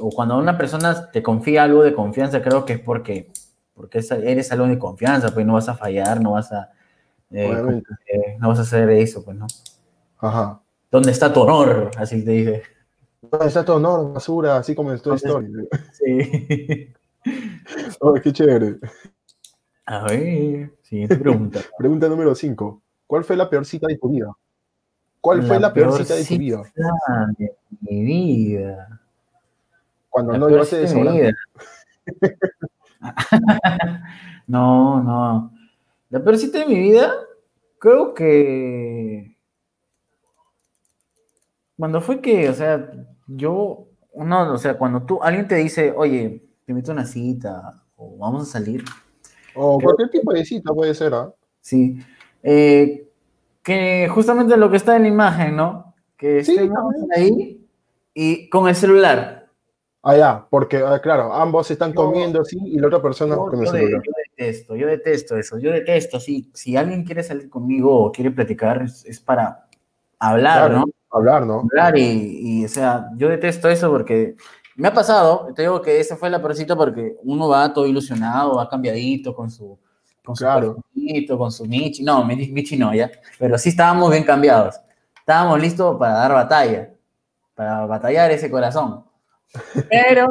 [0.00, 3.28] O cuando una persona te confía algo de confianza, creo que es porque,
[3.74, 6.70] porque es- eres algo de confianza, pues no vas a fallar, no vas a,
[7.30, 7.48] eh,
[8.06, 9.46] eh, no vas a hacer eso, pues, ¿no?
[10.18, 10.60] Ajá.
[10.90, 11.90] ¿Dónde está tu honor?
[11.98, 12.62] Así te dice.
[13.44, 15.52] Está todo honor, basura, así como en Toy Story.
[15.92, 16.94] Sí.
[18.00, 18.78] Oh, qué chévere.
[19.84, 21.60] A ver, siguiente pregunta.
[21.78, 22.80] Pregunta número 5.
[23.06, 24.32] ¿Cuál fue la peor cita de tu vida?
[25.20, 26.62] ¿Cuál fue la peor cita de tu vida?
[27.36, 29.00] de mi vida.
[30.08, 31.34] Cuando La no llevaste de mi desodorante.
[32.06, 32.34] vida.
[34.46, 35.52] no, no.
[36.10, 37.12] La peor cita de mi vida,
[37.78, 39.36] creo que.
[41.76, 42.90] Cuando fue que, o sea,
[43.28, 43.84] yo.
[44.16, 48.16] No, o sea, cuando tú, alguien te dice, oye, te invito a una cita, o
[48.18, 48.82] vamos a salir.
[49.54, 51.32] O cualquier tipo de cita puede ser, ¿ah?
[51.60, 51.98] Sí.
[52.42, 53.08] Eh,
[53.62, 55.94] que justamente lo que está en la imagen, ¿no?
[56.16, 57.64] Que Sí, estemos ahí
[58.14, 59.46] y con el celular.
[60.02, 63.46] Ah, ya, porque, ah, claro, ambos están Yo- comiendo así y la otra persona Yo,
[63.46, 64.02] con el celular.
[64.04, 66.50] yo detesto, yo detesto eso, yo detesto, sí.
[66.54, 69.66] Si alguien quiere salir conmigo o quiere platicar, es, es para
[70.18, 70.92] hablar, Claro, ¿no?
[71.10, 71.60] Hablar, ¿no?
[71.60, 74.36] Hablar y, y, o sea, yo detesto eso porque
[74.76, 78.56] me ha pasado, te digo que esa fue la peorcita porque uno va todo ilusionado,
[78.56, 79.78] va cambiadito con su,
[80.24, 80.74] con su Claro.
[80.74, 84.78] perfumito, con su Michi, no, mi- Michi no, ya, pero sí estábamos bien cambiados,
[85.18, 86.90] estábamos listos para dar batalla,
[87.54, 89.04] para batallar ese corazón,
[89.88, 90.28] pero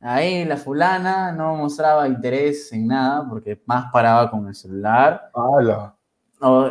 [0.00, 5.94] ahí la fulana no mostraba interés en nada porque más paraba con el celular, ¡Hala!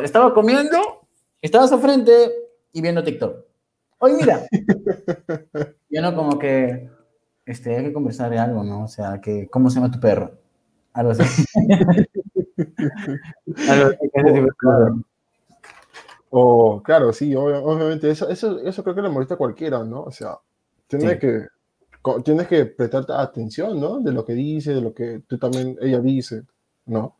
[0.02, 0.78] estaba comiendo,
[1.40, 2.30] estaba a su frente
[2.72, 3.44] y viendo TikTok.
[3.98, 4.40] Oye, mira.
[5.90, 6.88] Yo no como que,
[7.46, 8.84] este, hay que conversar de algo, ¿no?
[8.84, 10.32] O sea, que, ¿cómo se llama tu perro?
[10.92, 11.44] Algo así.
[13.68, 14.92] algo así, cosas.
[16.30, 20.02] O, claro, sí, obvia- obviamente, eso, eso, eso creo que le molesta a cualquiera, ¿no?
[20.04, 20.38] O sea,
[20.86, 21.18] tienes Sí.
[21.18, 21.46] que,
[22.24, 24.00] tienes que prestar atención, ¿no?
[24.00, 26.44] De lo que dice, de lo que tú también, ella dice,
[26.86, 27.16] ¿no?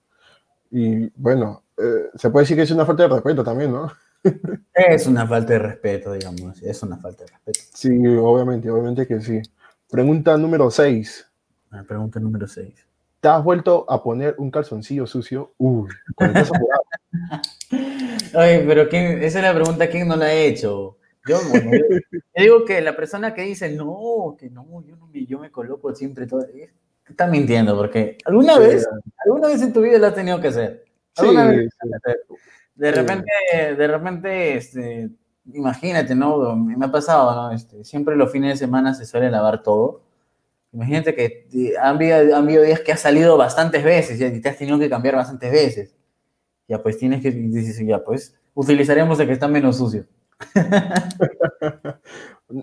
[0.70, 3.92] Y bueno, eh, se puede decir que es una falta de respeto también, ¿no?
[4.74, 6.62] Es una falta de respeto, digamos.
[6.62, 7.60] Es una falta de respeto.
[7.74, 9.40] Sí, obviamente, obviamente que sí.
[9.90, 11.26] Pregunta número 6.
[11.70, 12.74] La pregunta número 6.
[13.20, 15.52] ¿Te has vuelto a poner un calzoncillo sucio?
[15.58, 15.90] Uy.
[18.34, 20.96] Oye, pero ¿quién, esa es la pregunta, ¿quién no la ha hecho?
[21.28, 21.70] Yo, bueno,
[22.12, 25.50] yo, digo que la persona que dice, no, que no, yo, no me, yo me
[25.50, 26.72] coloco siempre todo, eh,
[27.06, 28.88] está mintiendo, porque alguna Sí, vez,
[29.26, 30.84] alguna vez en tu vida lo has tenido que hacer.
[31.14, 31.88] Sí, Alguna vez sí.
[32.80, 33.30] De repente,
[33.76, 35.10] de repente, este,
[35.52, 36.56] imagínate, ¿no?
[36.56, 37.52] Me ha pasado, ¿no?
[37.52, 40.00] Este, siempre los fines de semana se suele lavar todo.
[40.72, 44.48] Imagínate que eh, han habido, han habido días que has salido bastantes veces y te
[44.48, 45.94] has tenido que cambiar bastantes veces.
[46.68, 50.06] Ya, pues tienes que, dices, ya, pues utilizaremos el que está menos sucio.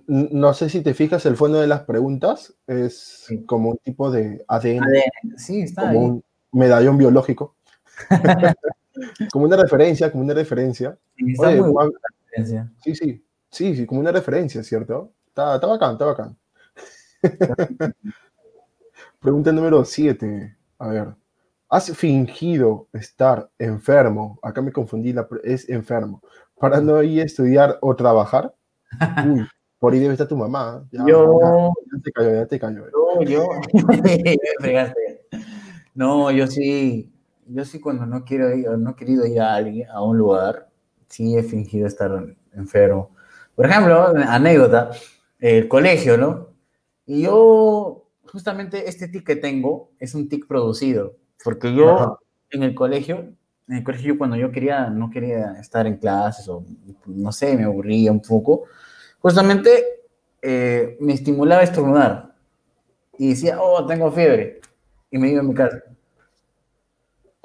[0.07, 3.45] No sé si te fijas, el fondo de las preguntas es Sí.
[3.45, 5.97] como un tipo de ADN, ADN, Sí, está como ahí.
[6.09, 7.55] un medallón biológico.
[9.31, 10.97] como una referencia, como una referencia.
[11.15, 11.91] Sí, está Oye, muy buena
[12.25, 12.71] referencia.
[12.83, 13.23] sí, sí.
[13.49, 15.13] Sí, sí, como una referencia, ¿cierto?
[15.27, 16.37] Está, está bacán, está bacán.
[19.19, 20.55] Pregunta número 7.
[20.79, 21.15] A ver.
[21.69, 24.39] ¿Has fingido estar enfermo?
[24.41, 26.21] Acá me confundí, la, es enfermo.
[26.59, 28.53] ¿Para no ir a estudiar o trabajar?
[29.27, 29.45] Uy,
[29.79, 30.85] por ahí debe estar tu mamá.
[30.91, 31.39] Ya, yo.
[31.91, 32.85] Ya, te cayó, ya te cayó.
[32.91, 33.47] No, yo.
[35.93, 37.11] no, yo sí.
[37.49, 40.69] Yo sí, cuando no quiero ir, no he querido ir a, alguien, a un lugar,
[41.07, 43.11] sí he fingido estar enfermo.
[43.55, 44.91] Por ejemplo, anécdota,
[45.39, 46.49] el colegio, ¿no?
[47.05, 52.19] Y yo, justamente este tic que tengo es un tic producido, porque yo
[52.51, 53.33] en el colegio,
[53.67, 56.65] en el colegio cuando yo quería, no quería estar en clases o
[57.05, 58.65] no sé, me aburría un poco,
[59.19, 59.83] justamente
[60.41, 62.35] eh, me estimulaba a estornudar
[63.17, 64.61] y decía, oh, tengo fiebre,
[65.09, 65.81] y me iba a mi casa.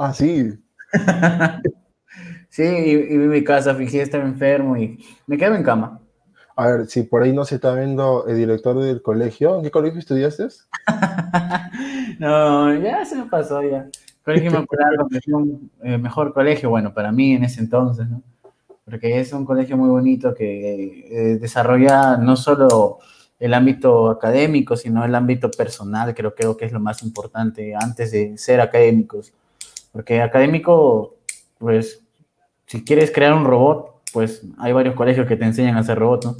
[0.04, 0.52] Ah, sí.
[2.48, 6.00] sí, y, y en mi casa, fingí estar enfermo y me quedé en cama.
[6.56, 9.70] A ver, si por ahí no se está viendo el director del colegio, ¿en qué
[9.70, 10.48] colegio estudiaste?
[12.18, 13.86] no, ya se me pasó ya.
[14.24, 18.08] Colegio me acuerdo que fue un eh, mejor colegio, bueno, para mí en ese entonces,
[18.08, 18.22] ¿no?
[18.84, 22.98] Porque es un colegio muy bonito que eh, desarrolla no solo
[23.38, 28.10] el ámbito académico, sino el ámbito personal, creo, creo que es lo más importante antes
[28.10, 29.32] de ser académicos.
[29.92, 31.16] Porque académico,
[31.59, 32.02] pues,
[32.66, 36.26] si quieres crear un robot, pues hay varios colegios que te enseñan a hacer robots,
[36.26, 36.37] ¿no?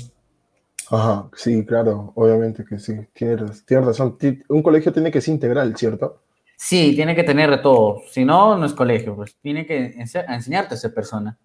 [0.91, 4.19] Ajá, sí, claro, obviamente que sí, tienes, tienes razón.
[4.49, 6.23] Un colegio tiene que ser integral, ¿cierto?
[6.57, 8.03] Sí, tiene que tener de todo.
[8.11, 11.39] Si no, no es colegio, pues tiene que enseñarte a ser persona.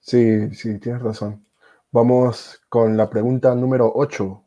[0.00, 1.44] Sí, sí, tienes razón.
[1.90, 4.44] Vamos con la pregunta número 8.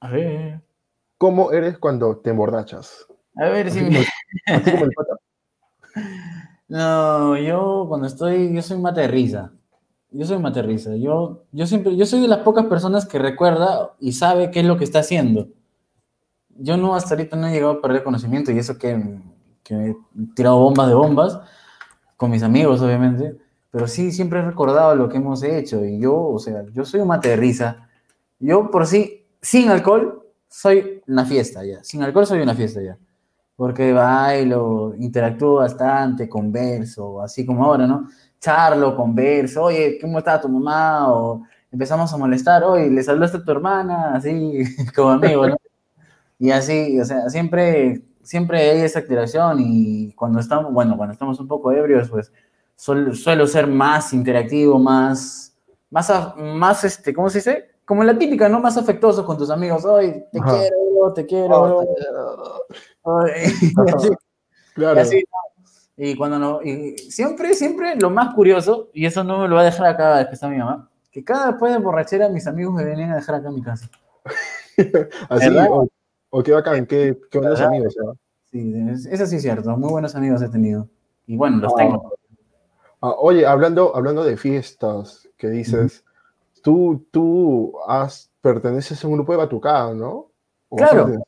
[0.00, 0.60] A ver.
[1.18, 3.06] ¿Cómo eres cuando te emborrachas?
[3.36, 4.04] A ver si me...
[6.68, 9.52] No, yo cuando estoy, yo soy mate de risa.
[10.10, 10.96] Yo soy mate de risa.
[10.96, 14.66] Yo, yo siempre, yo soy de las pocas personas que recuerda y sabe qué es
[14.66, 15.48] lo que está haciendo.
[16.56, 19.20] Yo no, hasta ahorita no he llegado a perder conocimiento y eso que,
[19.62, 19.96] que he
[20.34, 21.40] tirado bombas de bombas
[22.16, 23.36] con mis amigos, obviamente
[23.72, 27.00] pero sí, siempre he recordado lo que hemos hecho y yo, o sea, yo soy
[27.00, 27.88] un mate de risa.
[28.38, 31.82] Yo por sí, sin alcohol, soy una fiesta ya.
[31.82, 32.98] Sin alcohol soy una fiesta ya.
[33.62, 38.08] Porque bailo, interactúo bastante, converso, así como ahora, ¿no?
[38.40, 41.12] Charlo, converso, oye, ¿cómo está tu mamá?
[41.12, 44.64] O empezamos a molestar, oye, le saludaste a tu hermana, así
[44.96, 45.56] como amigo, ¿no?
[46.40, 51.38] Y así, o sea, siempre, siempre hay esa activación y cuando estamos, bueno, cuando estamos
[51.38, 52.32] un poco ebrios, pues
[52.74, 55.56] suelo, ser más interactivo, más,
[55.88, 57.70] más, más, este, ¿cómo se dice?
[57.84, 58.58] Como la típica, ¿no?
[58.58, 59.86] Más afectuoso con tus amigos.
[59.86, 61.78] Ay, te quiero, te quiero.
[61.78, 61.86] Oh,
[64.74, 65.02] claro.
[65.96, 69.60] Y cuando no, y siempre, siempre lo más curioso, y eso no me lo va
[69.62, 72.46] a dejar acá cada vez que está mi mamá, que cada después de borrachera mis
[72.46, 73.88] amigos me venían a dejar acá en mi casa.
[75.28, 75.48] Así,
[76.30, 77.94] o, qué bacán, qué, qué buenos amigos.
[78.50, 78.74] Sí,
[79.10, 80.88] eso sí es cierto, muy buenos amigos he tenido.
[81.26, 82.14] Y bueno, los tengo.
[83.02, 86.04] Ah, oye, hablando, hablando de fiestas, que dices,
[86.62, 90.30] tú, tú has, perteneces a un grupo de batucada, ¿no?
[90.74, 91.22] claro.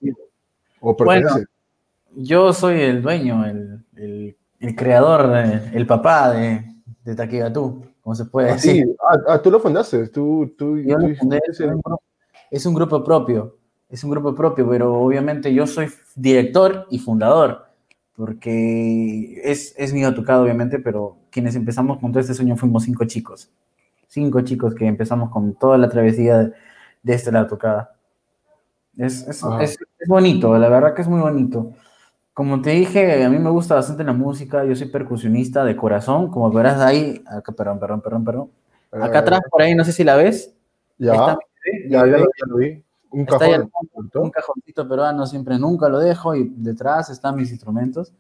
[0.81, 1.47] ¿O perteneces?
[2.17, 5.35] Yo soy el dueño, el, el, creador,
[5.73, 6.65] el papá de,
[7.05, 8.85] de Taquigatú, como se puede ah, decir.
[8.85, 11.41] Sí, ah, ah, tú lo fundaste, tú, tú, yo lo fundé,
[12.51, 13.57] es un grupo propio,
[13.89, 17.65] es un grupo propio, pero obviamente yo soy director y fundador
[18.17, 23.05] porque es, es mío tocado, obviamente, pero quienes empezamos con todo este sueño fuimos cinco
[23.07, 23.51] chicos.
[24.07, 26.53] Cinco chicos que empezamos con toda la travesía de,
[27.03, 27.97] de esta la tocada.
[28.97, 31.73] Es, es, es, bonito, la verdad que es muy bonito.
[32.35, 36.31] Como te dije, a mí me gusta bastante la música, yo soy percusionista de corazón,
[36.31, 38.51] como verás ahí, acá, perdón, perdón, perdón, perdón.
[38.91, 40.53] Acá atrás, por ahí, no sé si la ves.
[40.99, 41.39] Ya,
[41.89, 42.17] ya, ya,
[42.47, 42.83] lo vi.
[43.11, 43.71] Un, cajón,
[44.15, 48.13] un cajoncito peruano siempre nunca lo dejo y detrás están mis instrumentos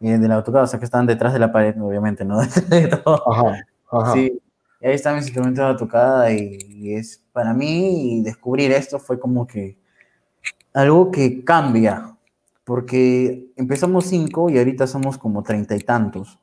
[0.00, 2.40] eh, de la tocada, o sea que están detrás de la pared, obviamente, ¿no?
[2.70, 3.30] de todo.
[3.30, 4.12] Ajá, ajá.
[4.14, 4.40] Sí,
[4.80, 9.46] ahí están mis instrumentos de la tocada y, es para mí descubrir esto fue como
[9.46, 9.76] que
[10.72, 12.16] algo que cambia,
[12.68, 16.38] porque empezamos cinco y ahorita somos como treinta y tantos.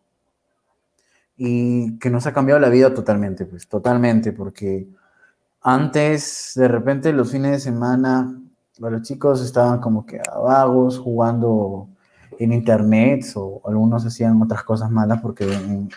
[1.37, 4.87] Y que nos ha cambiado la vida totalmente, pues totalmente, porque
[5.61, 8.41] antes, de repente, los fines de semana,
[8.79, 11.89] los chicos estaban como que vagos, jugando
[12.39, 15.45] en internet o algunos hacían otras cosas malas porque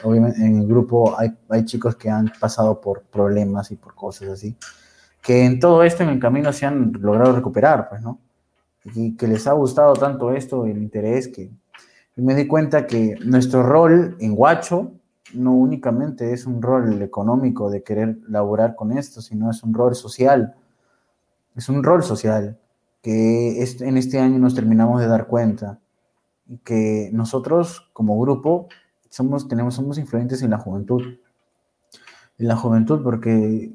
[0.04, 4.28] obviamente en el grupo hay, hay, chicos que han pasado por problemas y por cosas
[4.28, 4.54] así,
[5.22, 8.20] que en todo esto en el camino se han logrado recuperar, pues, ¿no?
[8.94, 11.50] Y que les ha gustado tanto esto, el interés, que
[12.16, 14.92] me di cuenta que nuestro rol en Guacho
[15.34, 19.94] no únicamente es un rol económico de querer laborar con esto, sino es un rol
[19.94, 20.54] social.
[21.54, 22.58] Es un rol social
[23.02, 25.78] que en este año nos terminamos de dar cuenta
[26.46, 28.68] y que nosotros como grupo
[29.10, 31.02] somos, tenemos, somos influyentes en la juventud.
[32.38, 33.72] En la juventud porque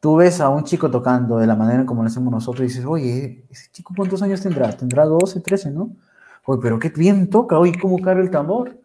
[0.00, 2.84] tú ves a un chico tocando de la manera como lo hacemos nosotros y dices,
[2.84, 4.70] oye, ese chico cuántos años tendrá?
[4.76, 5.90] Tendrá 12, 13, ¿no?
[6.44, 8.78] Oye, pero qué bien toca, oye, cómo carga el tambor.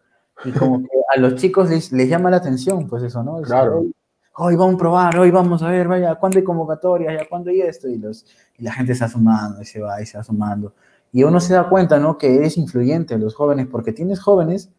[0.44, 3.40] Y como que a los chicos les, llama la atención, pues eso, ¿no?
[3.42, 3.84] claro.
[4.36, 7.14] Hoy vamos a probar, hoy vamos a ver, vaya, ¿cuándo hay convocatorias?
[7.16, 7.86] ¿Ya cuándo hay esto?
[7.86, 8.26] Y, los,
[8.58, 10.74] y la gente se va sumando y se va y se va sumando.
[11.12, 12.18] Y uno se da cuenta, ¿no?
[12.18, 14.70] Que eres influyente los jóvenes, porque tienes jóvenes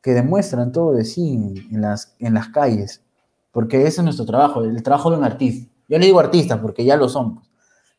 [0.00, 3.02] que demuestran todo de sí en las, en las calles,
[3.50, 5.71] porque ese es nuestro trabajo, el trabajo de un artista.
[5.92, 7.52] Yo le digo artista porque ya lo somos.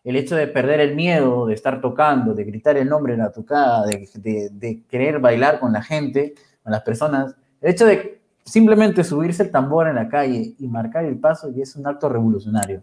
[0.03, 3.31] El hecho de perder el miedo, de estar tocando, de gritar el nombre en la
[3.31, 6.33] tocada, de, querer bailar con la gente,
[6.63, 11.05] con las personas, el hecho de simplemente subirse el tambor en la calle y marcar
[11.05, 12.81] el paso y es un acto revolucionario.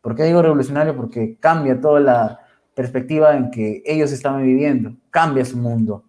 [0.00, 0.96] ¿Por qué digo revolucionario?
[0.96, 2.40] Porque cambia toda la
[2.74, 6.04] perspectiva en que ellos estaban viviendo, cambia su mundo.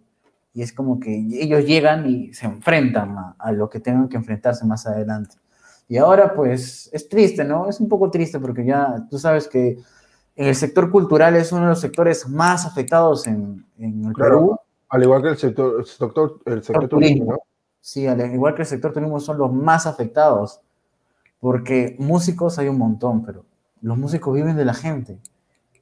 [0.54, 4.64] Y es como que ellos llegan y se enfrentan a lo que tengan que enfrentarse
[4.64, 5.36] más adelante.
[5.88, 7.68] Y ahora pues es triste, ¿no?
[7.68, 9.78] Es un poco triste porque ya tú sabes que
[10.36, 14.56] el sector cultural es uno de los sectores más afectados en, en el Perú.
[14.88, 17.38] Al igual que el sector, el sector, el sector turismo, ¿no?
[17.80, 20.60] Sí, al igual que el sector turismo son los más afectados,
[21.38, 23.44] porque músicos hay un montón, pero
[23.82, 25.18] los músicos viven de la gente,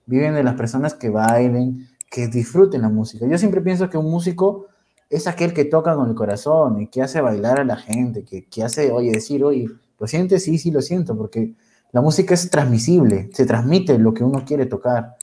[0.06, 3.26] viven de las personas que bailen, que disfruten la música.
[3.26, 4.66] Yo siempre pienso que un músico
[5.08, 8.46] es aquel que toca con el corazón y que hace bailar a la gente, que,
[8.46, 9.68] que hace, oye, decir, oye,
[10.02, 10.42] ¿Lo sientes?
[10.42, 11.54] Sí, sí, lo siento, porque
[11.92, 15.14] la música es transmisible, se transmite lo que uno quiere tocar.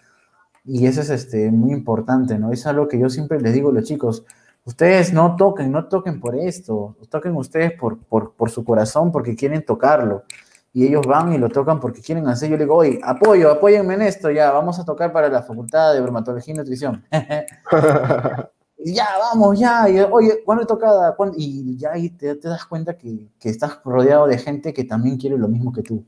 [0.64, 2.54] Y eso es este, muy importante, ¿no?
[2.54, 4.24] Es algo que yo siempre les digo a los chicos,
[4.64, 9.36] ustedes no toquen, no toquen por esto, toquen ustedes por, por, por su corazón, porque
[9.36, 10.24] quieren tocarlo.
[10.72, 12.50] Y ellos van y lo tocan porque quieren hacer.
[12.50, 15.94] Yo le digo, oye, apoyo, apóyenme en esto, ya, vamos a tocar para la Facultad
[15.94, 17.04] de Bromatología y Nutrición.
[18.86, 21.16] ya, vamos, ya, y, oye, ¿cuándo tocada?
[21.36, 25.48] Y ya ahí te, das cuenta que, estás rodeado de gente que también quiere lo
[25.48, 26.04] mismo que tú.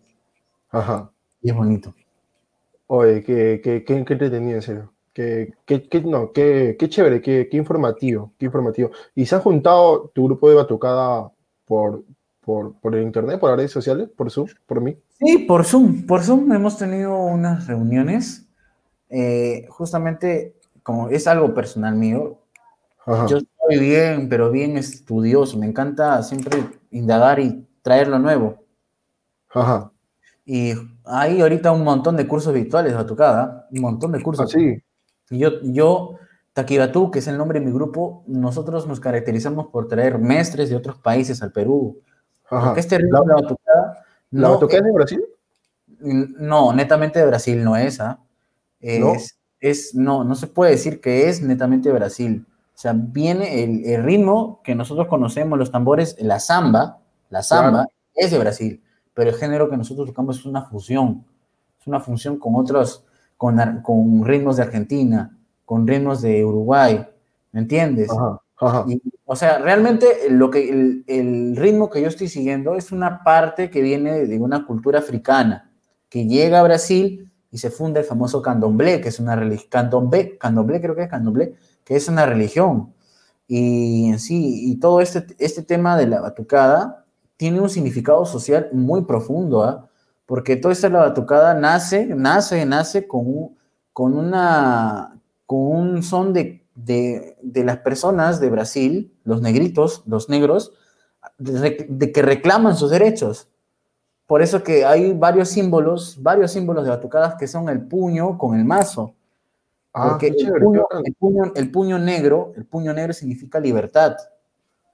[0.70, 1.12] Ajá.
[1.42, 1.94] Y es bonito.
[2.88, 4.94] Oye, qué, qué, qué, entretenido, en serio.
[5.14, 8.92] Qué, qué, qué, no, qué, qué chévere, qué, qué, informativo, qué informativo.
[9.16, 11.30] ¿Y se ha juntado tu grupo de batucada
[11.66, 12.04] por,
[12.40, 14.98] por, por el internet, por las redes sociales, por Zoom, por mí?
[15.20, 16.06] Sí, por Zoom.
[16.06, 18.48] Por Zoom hemos tenido unas reuniones.
[19.10, 22.41] Eh, justamente, como es algo personal mío,
[23.28, 25.58] yo estoy bien, pero bien estudioso.
[25.58, 28.64] Me encanta siempre indagar y traer lo nuevo.
[29.50, 29.92] Ajá.
[30.46, 30.74] Y
[31.06, 34.54] hay ahorita un montón de cursos virtuales a tocada, un montón de cursos.
[34.54, 34.82] Ah, sí.
[35.30, 36.16] Y yo, yo,
[36.54, 40.76] Takibatú, que es el nombre de mi grupo, nosotros nos caracterizamos por traer mestres de
[40.76, 42.02] otros países al Perú.
[42.50, 42.68] Ajá.
[42.68, 44.06] Porque este ritmo la, batucada.
[44.32, 45.24] ¿La batucada es de Brasil?
[46.00, 48.00] No, netamente de Brasil no es.
[48.02, 48.20] ¿ah?
[48.80, 49.14] Es, ¿No?
[49.60, 52.46] es, no, no se puede decir que es netamente de Brasil.
[52.74, 57.00] O sea, viene el, ritmo que nosotros conocemos, los tambores, la samba,
[57.30, 61.26] la samba es de Brasil, pero el género que nosotros tocamos es una fusión,
[61.80, 63.06] es una fusión con otros,
[63.38, 67.06] con, con ritmos de Argentina, con ritmos de Uruguay,
[67.52, 68.10] ¿me entiendes?
[69.26, 73.70] o sea, realmente lo que, el, el, ritmo que yo estoy siguiendo es una parte
[73.70, 75.72] que viene de una cultura africana,
[76.10, 80.38] que llega a Brasil y se funda el famoso candomblé, que es una religión, candomblé,
[80.38, 82.94] candomblé creo que es candomblé, que es una religión.
[83.48, 87.06] Y en sí, y todo este, este tema de la batucada
[87.38, 89.90] tiene un significado social muy profundo, ¿ah?
[90.26, 93.58] porque toda esta batucada nace, nace, nace con,
[93.92, 100.30] con, una, con un son de, de, de, las personas de Brasil, los negritos, los
[100.30, 100.72] negros,
[101.38, 103.50] de, de, que reclaman sus derechos.
[104.28, 108.58] Por eso que hay varios símbolos, varios símbolos de batucadas que son el puño con
[108.58, 109.16] el mazo.
[109.94, 110.36] Ah, Porque el,
[111.70, 114.16] puño, negro, el puño negro significa libertad.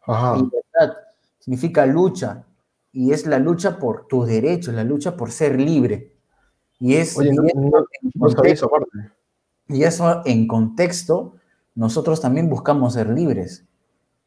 [0.08, 0.98] Libertad
[1.38, 2.44] significa lucha.
[2.92, 6.14] Y es la lucha por tus derechos, la lucha por ser libre.
[6.80, 7.16] Y es.
[9.68, 11.36] y eso en contexto,
[11.76, 13.66] nosotros también buscamos ser libres,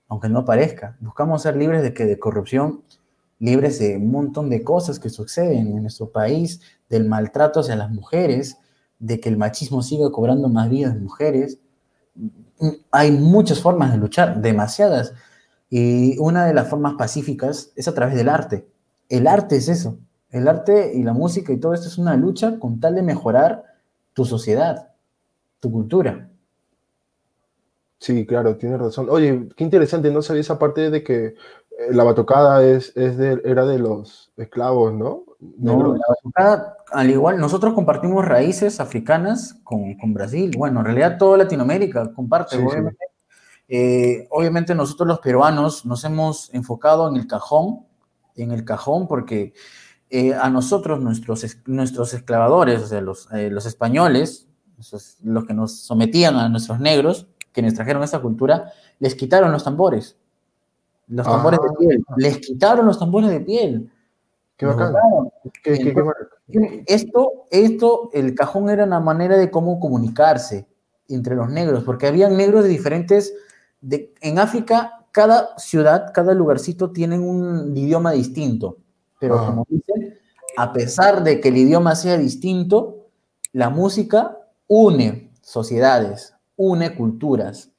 [0.09, 0.97] aunque no parezca.
[1.01, 2.83] Buscamos ser libres de que de corrupción,
[3.41, 7.91] libres de un montón de cosas que suceden en nuestro país, del maltrato hacia las
[7.91, 8.59] mujeres,
[9.01, 11.59] de que el machismo siga cobrando más vidas de mujeres.
[12.93, 15.15] Hay muchas formas de luchar, demasiadas.
[15.69, 18.69] Y una de las formas pacíficas es a través del arte.
[19.09, 19.99] El arte es eso.
[20.31, 23.65] El arte y la música y todo esto es una lucha con tal de mejorar
[24.13, 24.93] tu sociedad,
[25.59, 26.29] tu cultura.
[27.99, 29.09] Sí, claro, tienes razón.
[29.11, 31.35] Oye, qué interesante, no sabía esa parte de que
[31.91, 35.25] la batucada es, es de, era de los esclavos, ¿no?
[35.59, 40.53] No, la batucada, al igual, nosotros compartimos raíces africanas con, con Brasil.
[40.57, 43.07] Bueno, en realidad toda Latinoamérica comparte, obviamente.
[43.73, 47.87] Eh, obviamente nosotros los peruanos nos hemos enfocado en el cajón,
[48.35, 49.55] en el cajón, porque
[50.11, 54.49] eh, a nosotros, nuestros, nuestros esclavadores, o sea, los, los españoles,
[55.23, 59.65] los que nos sometían a nuestros negros, que nos trajeron esta cultura, les quitaron los
[59.65, 60.19] tambores.
[61.11, 61.79] Los tambores de ah.
[61.79, 62.05] piel.
[62.17, 63.91] Les quitaron los tambores de piel.
[64.57, 64.95] Qué bacán.
[66.87, 70.67] esto, esto, el cajón era una manera de cómo comunicarse
[71.09, 73.35] entre los negros, porque habían negros de diferentes.
[73.81, 78.77] De, en África, cada ciudad, cada lugarcito tienen un idioma distinto.
[79.19, 80.19] Pero como dicen,
[80.57, 83.09] a pesar de que el idioma sea distinto,
[83.53, 87.71] la música une sociedades, une culturas.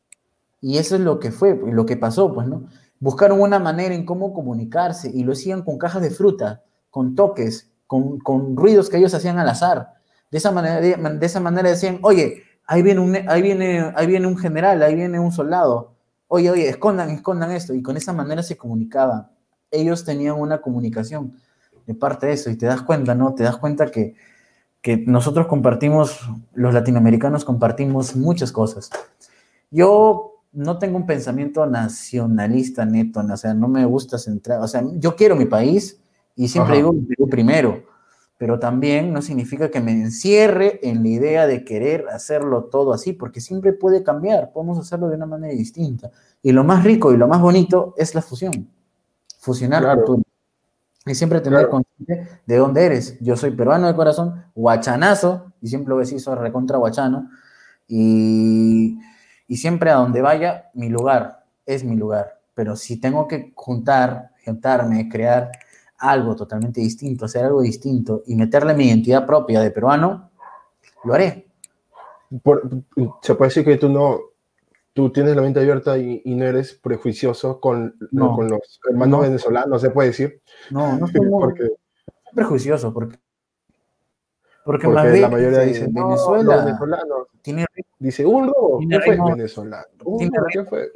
[0.59, 2.65] Y eso es lo que fue, lo que pasó, pues, ¿no?
[3.01, 7.69] Buscaron una manera en cómo comunicarse y lo hacían con cajas de fruta, con toques,
[7.85, 9.95] con, con ruidos que ellos hacían al azar.
[10.31, 14.27] De esa manera, de, esa manera decían, oye, ahí viene, un, ahí, viene, ahí viene
[14.27, 15.95] un general, ahí viene un soldado.
[16.29, 17.73] Oye, oye, escondan, escondan esto.
[17.73, 19.29] Y con esa manera se comunicaban.
[19.69, 21.35] Ellos tenían una comunicación
[21.85, 22.49] de parte de eso.
[22.49, 23.35] Y te das cuenta, ¿no?
[23.35, 24.15] Te das cuenta que
[24.81, 26.19] que nosotros compartimos,
[26.53, 28.89] los latinoamericanos compartimos muchas cosas.
[29.69, 34.83] Yo no tengo un pensamiento nacionalista neto, o sea, no me gusta centrar, o sea,
[34.95, 35.99] yo quiero mi país
[36.35, 37.83] y siempre digo Perú primero,
[38.37, 43.13] pero también no significa que me encierre en la idea de querer hacerlo todo así,
[43.13, 46.09] porque siempre puede cambiar, podemos hacerlo de una manera distinta.
[46.41, 48.67] Y lo más rico y lo más bonito es la fusión,
[49.39, 50.25] fusionar culturas.
[51.05, 53.17] Y siempre tener consciente de dónde eres.
[53.21, 57.29] Yo soy peruano de corazón, guachanazo, y siempre lo decís, soy recontra guachano.
[57.87, 58.99] Y,
[59.51, 62.39] y siempre a donde vaya, mi lugar es mi lugar.
[62.53, 65.51] Pero si tengo que juntar, juntarme, crear
[65.97, 70.31] algo totalmente distinto, hacer algo distinto y meterle mi identidad propia de peruano,
[71.03, 71.47] lo haré.
[73.21, 74.21] se puede decir que tú no,
[74.93, 79.89] tú tienes la mente abierta y, no eres prejuicioso con, con los hermanos venezolanos, se
[79.89, 80.41] puede decir.
[80.69, 81.67] No, no soy porque,
[82.33, 83.17] prejuicioso, porque,
[84.65, 86.77] porque, la mayoría dice, Venezuela
[87.41, 87.65] tiene,
[87.99, 89.87] dice, un robo, ¿qué fue venezolano?
[90.51, 90.91] ¿qué fue?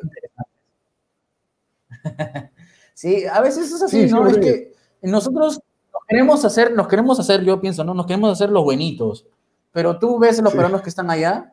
[2.93, 4.27] sí, a veces es así, ¿no?
[4.27, 5.61] es que nosotros
[5.91, 7.93] nos queremos hacer, nos queremos hacer, yo pienso, ¿no?
[7.93, 9.25] Nos queremos hacer los buenitos,
[9.71, 11.51] pero tú ves los peruanos que están allá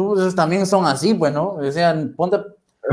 [0.00, 1.52] tú también son así, pues, ¿no?
[1.54, 2.38] O sea, ponte,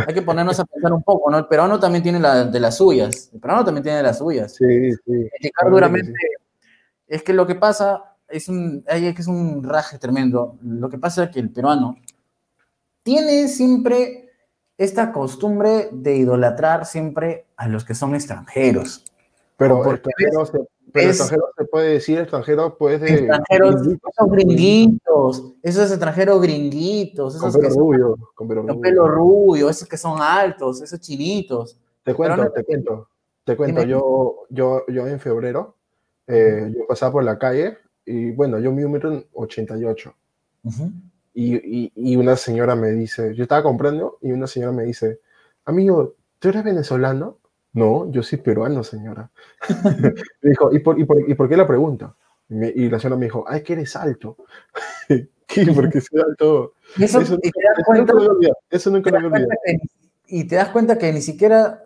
[0.06, 1.38] hay que ponernos a pensar un poco, ¿no?
[1.38, 4.56] El peruano también tiene la, de las suyas, el peruano también tiene de las suyas.
[4.56, 5.30] Sí, sí.
[5.70, 6.14] duramente,
[7.08, 10.57] es que lo que pasa es un, es un raje tremendo.
[10.61, 11.97] Lo que pasa es que el peruano
[13.03, 14.30] tiene siempre
[14.78, 19.05] esta costumbre de idolatrar siempre a los que son extranjeros.
[19.57, 20.51] Pero extranjeros
[20.91, 23.19] pero extranjero se puede decir extranjero, puede ser.
[23.19, 29.88] Extranjeros, esos gringuitos, esos extranjeros gringuitos, esos con pelo que rubio, con pelo, rubio, esos
[29.88, 31.78] que son altos, esos chinitos.
[32.03, 33.09] Te cuento, te cuento,
[33.43, 33.84] te cuento.
[33.84, 35.75] Yo, yo, yo en febrero,
[36.25, 37.78] eh, yo pasaba por la calle
[38.08, 40.16] y bueno, yo mido un metro 88.
[41.34, 45.20] y, y, y una señora me dice, yo estaba comprando y una señora me dice,
[45.66, 47.38] amigo, ¿tú eres venezolano?
[47.74, 49.30] No, yo soy peruano, señora.
[50.41, 52.16] me dijo, ¿y por, y, por, ¿y por, qué la pregunta?
[52.49, 54.38] Y, la señora me dijo, ay, que eres alto.
[55.08, 55.66] ¿Qué?
[55.76, 56.74] Porque soy alto.
[56.97, 58.14] Eso, eso, y te das cuenta,
[58.70, 59.47] eso nunca lo olvidado.
[60.28, 61.84] Y te das cuenta que ni siquiera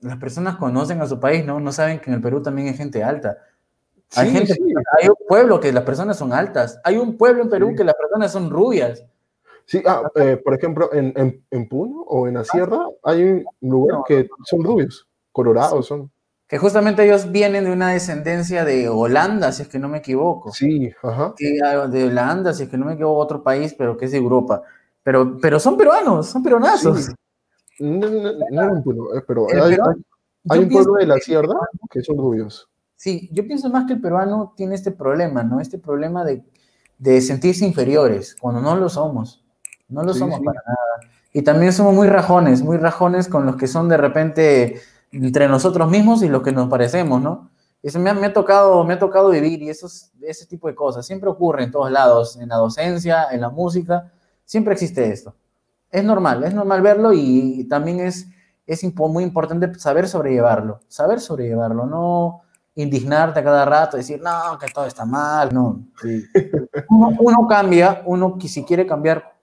[0.00, 1.58] las personas conocen a su país, ¿no?
[1.60, 3.38] No saben que en el Perú también hay gente alta.
[4.16, 4.54] Hay, gente,
[5.00, 6.80] hay un pueblo que las personas son altas.
[6.84, 9.04] Hay un pueblo en Perú que las personas son rubias.
[9.66, 13.44] Sí, ah, eh, por ejemplo, en, en, en, Puno o en la sierra hay un
[13.62, 16.10] lugar que son rubios colorados son.
[16.46, 20.52] Que justamente ellos vienen de una descendencia de Holanda, si es que no me equivoco.
[20.52, 21.34] Sí, ajá.
[21.64, 24.18] Ah, de Holanda, si es que no me equivoco, otro país, pero que es de
[24.18, 24.62] Europa.
[25.02, 27.10] Pero, pero son peruanos, son peruanazos.
[27.80, 29.76] No, no, no, eh, pero hay,
[30.50, 31.54] hay un pueblo de la sierra
[31.90, 32.68] que son rubios.
[33.04, 35.60] Sí, yo pienso más que el peruano tiene este problema, ¿no?
[35.60, 36.42] Este problema de,
[36.96, 39.44] de sentirse inferiores, cuando no lo somos.
[39.90, 41.12] No lo somos para nada.
[41.30, 44.80] Y también somos muy rajones, muy rajones con los que son de repente
[45.12, 47.50] entre nosotros mismos y los que nos parecemos, ¿no?
[47.82, 50.74] Eso me ha, me ha tocado, me ha tocado vivir y esos, ese tipo de
[50.74, 54.10] cosas siempre ocurre en todos lados, en la docencia, en la música,
[54.46, 55.36] siempre existe esto.
[55.90, 58.28] Es normal, es normal verlo y también es,
[58.66, 62.43] es muy importante saber sobrellevarlo, saber sobrellevarlo, no
[62.76, 65.86] indignarte a cada rato, decir, no, que todo está mal, no.
[66.88, 69.34] Uno, uno, cambia, uno si quiere cambiar,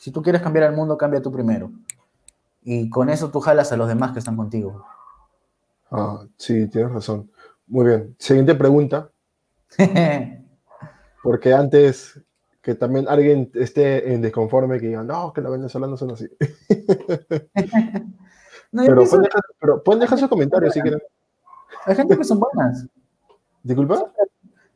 [0.00, 1.70] si tú quieres cambiar el mundo, cambia tú primero.
[2.62, 4.84] Y con eso tú jalas a los demás que están contigo.
[5.90, 7.30] Ah, sí, tienes razón.
[7.66, 8.14] Muy bien.
[8.18, 9.10] Siguiente pregunta.
[11.22, 12.20] Porque antes
[12.62, 16.28] que también alguien esté en desconforme que diga, no, que los venezolanos son así.
[18.70, 21.00] pero, pueden dejar, sus comentarios si quieren.
[21.86, 22.86] Hay gente que son buenas.
[23.62, 24.12] ¿Disculpa?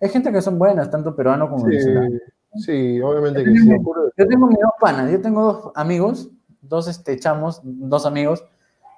[0.00, 2.18] Hay gente que son buenas, tanto peruano como sí, venezolano.
[2.56, 3.68] Sí, obviamente que sí.
[4.16, 6.30] Yo tengo mis dos panas, yo tengo dos amigos,
[6.60, 8.44] dos este, chamos, dos amigos,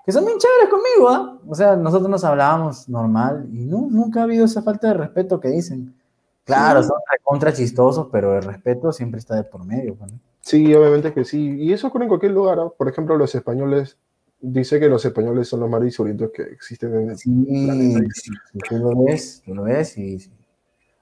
[0.05, 1.39] que son bien chéveres conmigo, ¿ah?
[1.47, 5.39] O sea, nosotros nos hablábamos normal y no, nunca ha habido esa falta de respeto
[5.39, 5.95] que dicen.
[6.45, 9.97] Claro, son contra chistosos, pero el respeto siempre está de por medio.
[9.97, 11.57] Pues, sí, obviamente que sí.
[11.59, 12.59] Y eso ocurre en cualquier lugar.
[12.79, 13.99] Por ejemplo, los españoles,
[14.41, 17.31] dice que los españoles son los más disolutos que existen en el sí,
[17.65, 18.01] planeta.
[18.15, 18.31] Sí,
[18.69, 20.19] tú lo ves, tú lo ves y...
[20.19, 20.31] Sí.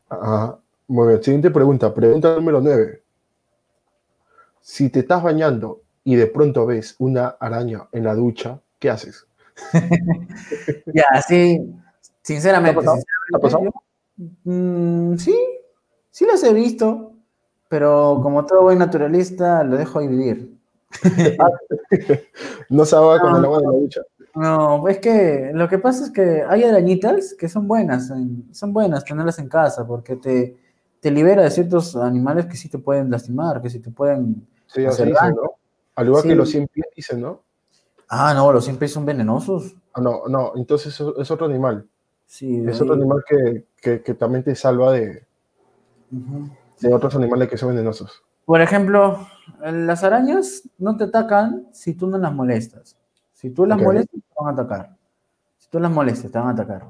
[0.09, 0.59] Ajá.
[0.89, 1.93] Muy bien, siguiente pregunta.
[1.93, 3.03] Pregunta número 9.
[4.61, 9.27] Si te estás bañando y de pronto ves una araña en la ducha, ¿qué haces?
[10.95, 11.75] ya, sí,
[12.23, 12.81] sinceramente.
[13.35, 13.73] ¿Ha pasado?
[14.45, 15.37] Mm, sí,
[16.11, 17.13] sí las he visto,
[17.69, 20.56] pero como todo buen naturalista, lo dejo ahí vivir.
[22.71, 24.03] no se ahoga con el agua de la ducha.
[24.35, 28.13] No, es que lo que pasa es que hay arañitas que son buenas,
[28.53, 30.57] son buenas tenerlas en casa porque te,
[31.01, 34.85] te libera de ciertos animales que sí te pueden lastimar, que sí te pueden sí,
[34.85, 35.57] hacer ¿no?
[35.95, 37.43] Al igual que los 100 pies dicen, ¿no?
[38.09, 39.75] Ah, no, los 100 pies son venenosos.
[39.95, 41.89] Ah, no, no, entonces es otro animal.
[42.27, 43.65] Sí, es otro animal que,
[44.03, 45.25] que, también te salva de,
[46.11, 48.23] de otros animales que son venenosos.
[48.45, 49.27] Por ejemplo,
[49.61, 52.97] las arañas no te atacan si tú no las molestas.
[53.33, 54.97] Si tú las molestas, te van a atacar.
[55.59, 56.87] Si tú las molestas, te van a atacar.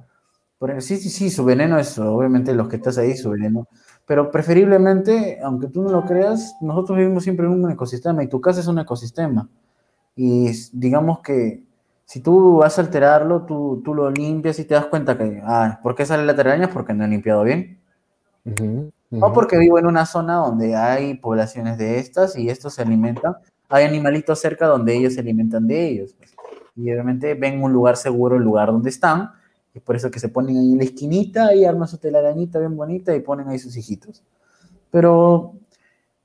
[0.59, 3.69] Por, sí, sí, sí, su veneno es obviamente los que estás ahí, su veneno.
[4.07, 8.41] Pero preferiblemente, aunque tú no lo creas, nosotros vivimos siempre en un ecosistema y tu
[8.41, 9.49] casa es un ecosistema.
[10.15, 11.65] Y digamos que
[12.05, 15.81] si tú vas a alterarlo, tú, tú lo limpias y te das cuenta que, ah,
[15.83, 16.71] ¿por qué sale la telaraña?
[16.71, 17.81] Porque no he limpiado bien.
[19.11, 23.37] O porque vivo en una zona donde hay poblaciones de estas y estos se alimentan.
[23.69, 26.15] Hay animalitos cerca donde ellos se alimentan de ellos.
[26.19, 26.35] Pues.
[26.77, 29.31] Y obviamente ven un lugar seguro, el lugar donde están.
[29.75, 32.77] Y por eso que se ponen ahí en la esquinita y arman su telarañita bien
[32.77, 34.23] bonita y ponen ahí sus hijitos.
[34.91, 35.55] Pero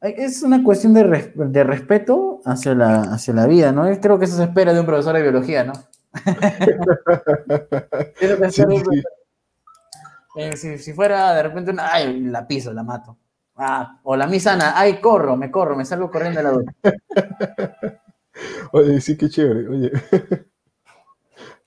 [0.02, 3.84] es una cuestión de, de, respeto hacia la, hacia la vida, ¿no?
[4.00, 5.74] Creo que eso se espera de un profesor de biología, ¿no?
[10.36, 13.18] Eh, si, si, fuera de repente una, ay, la piso, la mato.
[13.56, 16.74] Ah, o la misana, ay, corro, me corro, me salgo corriendo de la duda.
[18.72, 19.92] Oye, sí, qué chévere, oye.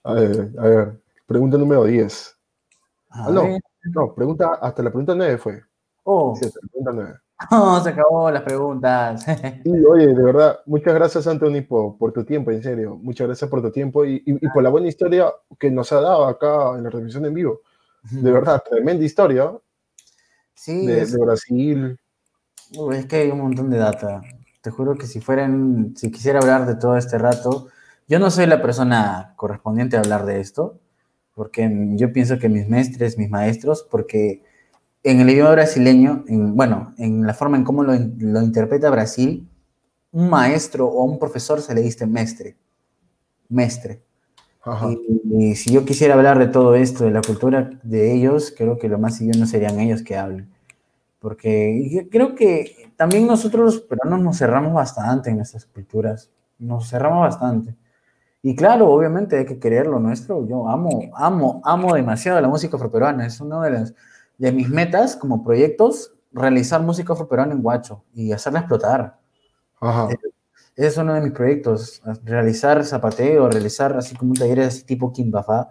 [0.06, 2.38] A ver, a ver, pregunta número 10.
[3.08, 5.62] Ah, no, no, pregunta, hasta la pregunta 9 fue.
[6.02, 6.36] Oh.
[6.36, 7.14] Sí, pregunta 9.
[7.50, 9.24] No, se acabó las preguntas.
[9.24, 12.96] Sí, oye, de verdad, muchas gracias, Anthony, por, por, tu tiempo, en serio.
[12.96, 16.26] Muchas gracias por tu tiempo y, y, por la buena historia que nos ha dado
[16.26, 17.60] acá en la transmisión en vivo.
[18.10, 19.52] De verdad, tremenda historia.
[20.54, 20.86] Sí.
[20.86, 21.98] De, Brasil.
[22.92, 24.22] es que hay un montón de data.
[24.60, 27.68] Te juro que si fueran, si quisiera hablar de todo este rato,
[28.06, 30.78] yo no soy la persona correspondiente a hablar de esto,
[31.34, 34.42] porque yo pienso que mis maestres, mis maestros, porque
[35.02, 39.48] en el idioma brasileño, en, bueno, en la forma en cómo lo, lo, interpreta Brasil,
[40.12, 42.56] un maestro o un profesor se le dice mestre.
[43.48, 44.02] Mestre.
[45.24, 48.88] Y, si yo quisiera hablar de todo esto, de la cultura de ellos, creo que
[48.88, 50.48] lo más siguiente serían ellos que hablen.
[51.18, 56.30] Porque creo que también nosotros los peruanos nos cerramos bastante en nuestras culturas.
[56.58, 57.74] Nos cerramos bastante.
[58.42, 60.46] Y claro, obviamente hay que querer lo nuestro.
[60.46, 63.26] Yo amo, amo, amo demasiado la música afroperuana.
[63.26, 63.94] Es uno de las
[64.38, 69.18] de mis metas como proyectos, realizar música afroperuana en Guacho y hacerla explotar.
[69.80, 70.08] Ajá.
[70.76, 75.68] Es uno de mis proyectos, realizar zapateo, realizar así como un taller así tipo Kimbafa,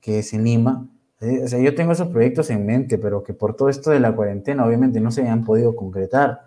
[0.00, 0.86] que es en Lima.
[1.20, 3.98] Eh, o sea, yo tengo esos proyectos en mente, pero que por todo esto de
[3.98, 6.42] la cuarentena obviamente no se han podido concretar.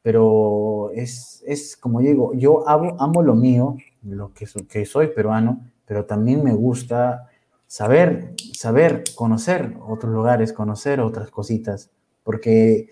[0.00, 5.60] Pero es, es como digo, yo amo, amo lo mío, lo que, que soy peruano,
[5.84, 7.28] pero también me gusta
[7.66, 11.90] saber, saber, conocer otros lugares, conocer otras cositas,
[12.22, 12.88] porque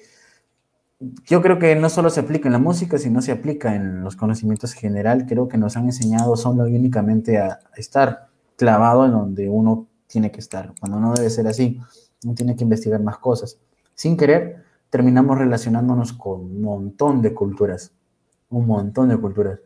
[1.25, 4.17] yo creo que no solo se aplica en la música, sino se aplica en los
[4.17, 5.27] conocimientos general.
[5.27, 10.31] Creo que nos han enseñado solo y únicamente a estar clavado en donde uno tiene
[10.31, 11.81] que estar, cuando no debe ser así.
[12.25, 13.59] Uno tiene que investigar más cosas.
[13.95, 17.93] Sin querer, terminamos relacionándonos con un montón de culturas,
[18.51, 19.59] un montón de culturas.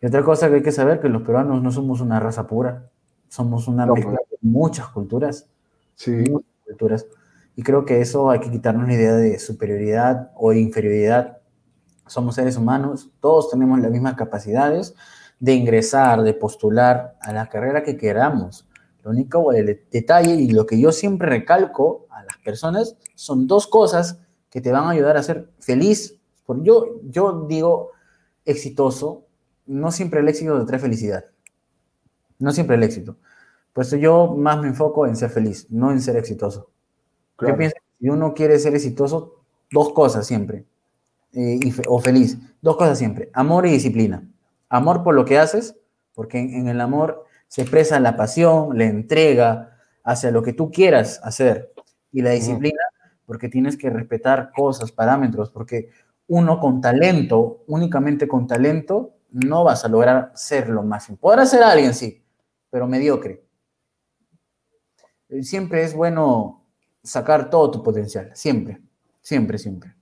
[0.00, 2.88] Y otra cosa que hay que saber, que los peruanos no somos una raza pura,
[3.28, 5.46] somos una mezcla de muchas culturas.
[5.94, 6.24] Sí.
[6.30, 7.06] Muchas culturas.
[7.56, 11.38] Y creo que eso hay que quitarnos la idea de superioridad o inferioridad.
[12.06, 14.94] Somos seres humanos, todos tenemos las mismas capacidades
[15.38, 18.68] de ingresar, de postular a la carrera que queramos.
[19.02, 23.66] Lo único el detalle y lo que yo siempre recalco a las personas son dos
[23.66, 24.20] cosas
[24.50, 26.18] que te van a ayudar a ser feliz.
[26.44, 27.92] Porque yo, yo digo
[28.44, 29.26] exitoso,
[29.66, 31.24] no siempre el éxito te trae felicidad.
[32.38, 33.16] No siempre el éxito.
[33.72, 36.70] Por eso yo más me enfoco en ser feliz, no en ser exitoso.
[37.40, 40.64] Yo pienso que si uno quiere ser exitoso, dos cosas siempre,
[41.32, 44.26] eh, o feliz, dos cosas siempre, amor y disciplina.
[44.68, 45.76] Amor por lo que haces,
[46.14, 51.20] porque en, el amor se expresa la pasión, la entrega hacia lo que tú quieras
[51.24, 51.72] hacer.
[52.12, 52.80] Y la disciplina,
[53.26, 55.90] porque tienes que respetar cosas, parámetros, porque
[56.26, 61.18] uno con talento, únicamente con talento, no vas a lograr ser lo máximo.
[61.18, 62.22] Podrás ser alguien, sí,
[62.70, 63.44] pero mediocre.
[65.42, 66.59] Siempre es bueno
[67.02, 68.80] sacar todo tu potencial, siempre,
[69.20, 69.94] siempre, siempre.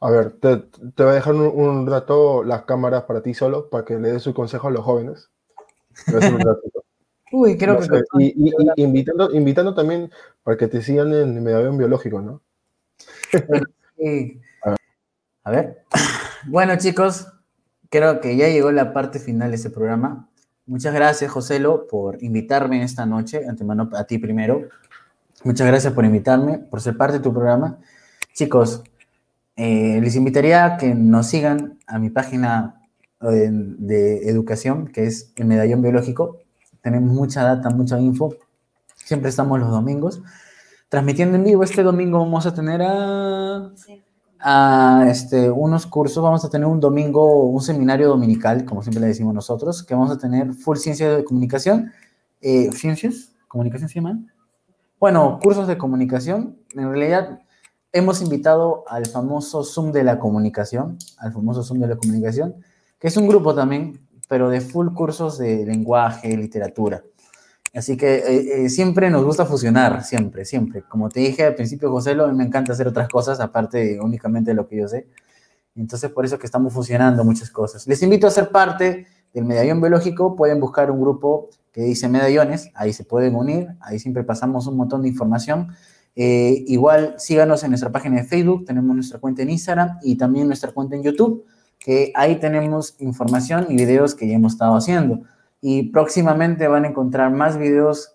[0.00, 0.56] A ver, te,
[1.02, 4.34] voy a dejar un, rato las cámaras para ti solo, para que le des su
[4.34, 5.30] consejo a los jóvenes.
[7.32, 8.02] Uy, creo que...
[8.18, 10.12] y, invitando, invitando también
[10.42, 12.42] para que te sigan en el medio biológico, ¿no?
[15.46, 15.84] A ver.
[16.48, 17.26] Bueno, chicos,
[17.90, 20.28] creo que ya llegó la parte final de este programa.
[20.64, 23.42] Muchas gracias, Joselo, por invitarme esta noche.
[23.48, 24.68] Antemano a ti primero.
[25.46, 27.78] Muchas gracias por invitarme, por ser parte de tu programa.
[28.34, 28.82] Chicos,
[29.54, 32.82] eh, les invitaría a que nos sigan a mi página
[33.20, 36.38] eh, de, educación, que es el Medallón Biológico.
[36.82, 38.34] Tenemos mucha data, mucha info.
[38.96, 40.20] Siempre estamos los domingos
[40.88, 41.62] transmitiendo en vivo.
[41.62, 43.70] Este domingo vamos a tener a,
[44.40, 46.24] a este, unos cursos.
[46.24, 50.10] Vamos a tener un domingo, un seminario dominical, como siempre le decimos nosotros, que vamos
[50.10, 51.92] a tener full ciencia de comunicación.
[52.40, 53.30] Eh, ¿Ciencias?
[53.46, 54.32] ¿Comunicación se llaman?
[54.98, 56.56] Bueno, cursos de comunicación.
[56.74, 57.40] En realidad
[57.92, 62.56] hemos invitado al famoso Zoom de la comunicación, al famoso Zoom de la comunicación,
[62.98, 67.04] que es un grupo también, pero de full cursos de lenguaje, literatura.
[67.74, 70.82] Así que eh, eh, siempre nos gusta fusionar, siempre, siempre.
[70.88, 74.52] Como te dije al principio, José, a mí me encanta hacer otras cosas, aparte únicamente
[74.52, 75.08] de lo que yo sé.
[75.74, 77.86] Entonces, por eso que estamos fusionando muchas cosas.
[77.86, 79.06] Les invito a ser parte
[79.36, 80.34] del medallón biológico.
[80.34, 84.76] Pueden buscar un grupo que dice medallones, ahí se pueden unir, ahí siempre pasamos un
[84.76, 85.68] montón de información
[86.18, 90.46] eh, igual síganos en nuestra página de Facebook, tenemos nuestra cuenta en Instagram y también
[90.46, 91.44] nuestra cuenta en YouTube,
[91.78, 95.20] que ahí tenemos información y videos que ya hemos estado haciendo.
[95.60, 98.14] Y próximamente van a encontrar más videos,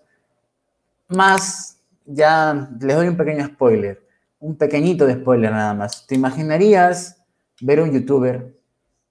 [1.08, 4.04] más, ya les doy un pequeño spoiler,
[4.40, 6.04] un pequeñito de spoiler nada más.
[6.08, 7.22] ¿Te imaginarías
[7.60, 8.58] ver un youtuber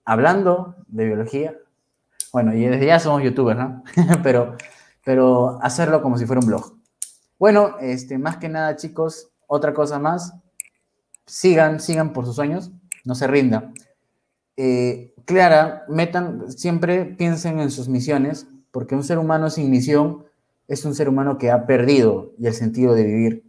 [0.03, 1.55] hablando de biología?
[2.31, 3.83] Bueno, y desde ya somos youtubers, ¿no?
[4.23, 4.55] pero,
[5.03, 6.73] pero hacerlo como si fuera un blog.
[7.37, 10.33] Bueno, este, más que nada, chicos, otra cosa más,
[11.25, 12.71] sigan, sigan por sus sueños,
[13.03, 13.73] no se rindan.
[14.57, 20.25] Eh, Clara, metan, siempre piensen en sus misiones, porque un ser humano sin misión
[20.67, 23.43] es un ser humano que ha perdido el sentido de vivir.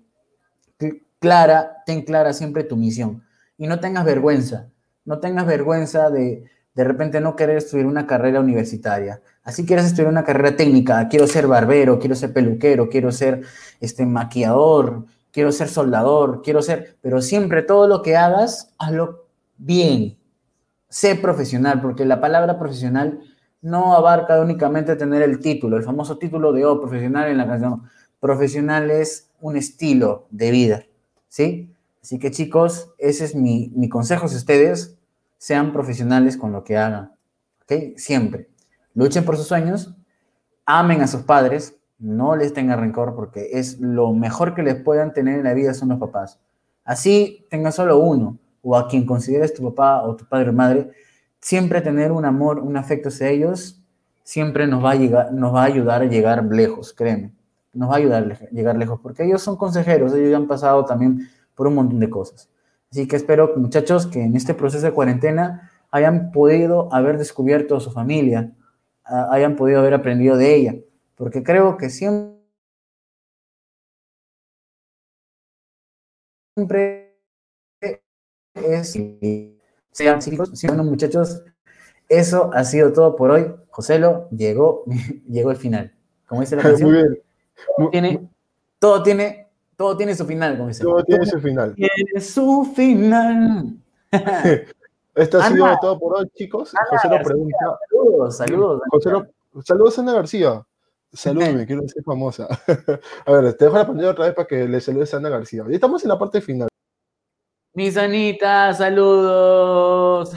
[1.19, 3.23] Clara, ten clara siempre tu misión
[3.57, 4.71] y no tengas vergüenza,
[5.05, 9.21] no tengas vergüenza de de repente no querer estudiar una carrera universitaria.
[9.45, 13.43] Así quieres estudiar una carrera técnica, quiero ser barbero, quiero ser peluquero, quiero ser
[13.81, 19.27] este maquillador, quiero ser soldador, quiero ser, pero siempre todo lo que hagas, hazlo
[19.59, 20.19] bien.
[20.89, 23.21] Sé profesional, porque la palabra profesional
[23.61, 27.83] no abarca únicamente tener el título, el famoso título de oh, profesional en la canción.
[28.21, 30.85] Profesional es un estilo de vida,
[31.29, 31.75] ¿sí?
[32.03, 34.99] Así que chicos, ese es mi, mi consejo a ustedes
[35.43, 37.17] sean profesionales con lo que hagan,
[37.63, 37.97] ¿ok?
[37.97, 38.49] Siempre.
[38.95, 39.93] Luchen por sus sueños,
[40.65, 45.13] amen a sus padres, no les tengan rencor porque es lo mejor que les puedan
[45.13, 46.39] tener en la vida son los papás.
[46.85, 50.93] Así tenga solo uno o a quien consideres tu papá o tu padre o madre,
[51.41, 53.83] siempre tener un amor, un afecto hacia ellos,
[54.23, 57.33] siempre nos va a, llegar, nos va a ayudar a llegar lejos, créeme.
[57.73, 60.85] Nos va a ayudar a llegar lejos porque ellos son consejeros, ellos ya han pasado
[60.85, 62.49] también por un montón de cosas.
[62.93, 67.81] Así que espero, muchachos, que en este proceso de cuarentena hayan podido haber descubierto a
[67.81, 68.53] su familia,
[69.05, 70.75] hayan podido haber aprendido de ella,
[71.17, 72.43] porque creo que siempre
[78.53, 78.99] es,
[79.91, 81.45] sean chicos, sean muchachos,
[82.11, 83.55] eso ha sido todo por hoy.
[83.71, 84.85] Joselo, llegó,
[85.31, 85.95] llegó el final.
[86.27, 87.19] Como dice la canción,
[87.91, 88.29] tiene,
[88.79, 90.83] todo tiene todo tiene su final, como dice.
[90.83, 91.75] Todo tiene su final.
[91.77, 93.77] Tiene su final.
[95.15, 96.73] Esto ha sido todo por hoy, chicos.
[96.89, 97.79] José lo pregunta.
[97.91, 98.83] Saludos, saludos.
[99.65, 100.63] saludos, Ana García.
[101.13, 102.49] Salúdame, quiero ser famosa.
[103.27, 105.65] a ver, te dejo la pantalla otra vez para que le saludes a Ana García.
[105.69, 106.69] Ya estamos en la parte final.
[107.75, 110.35] Mis Anita, saludos.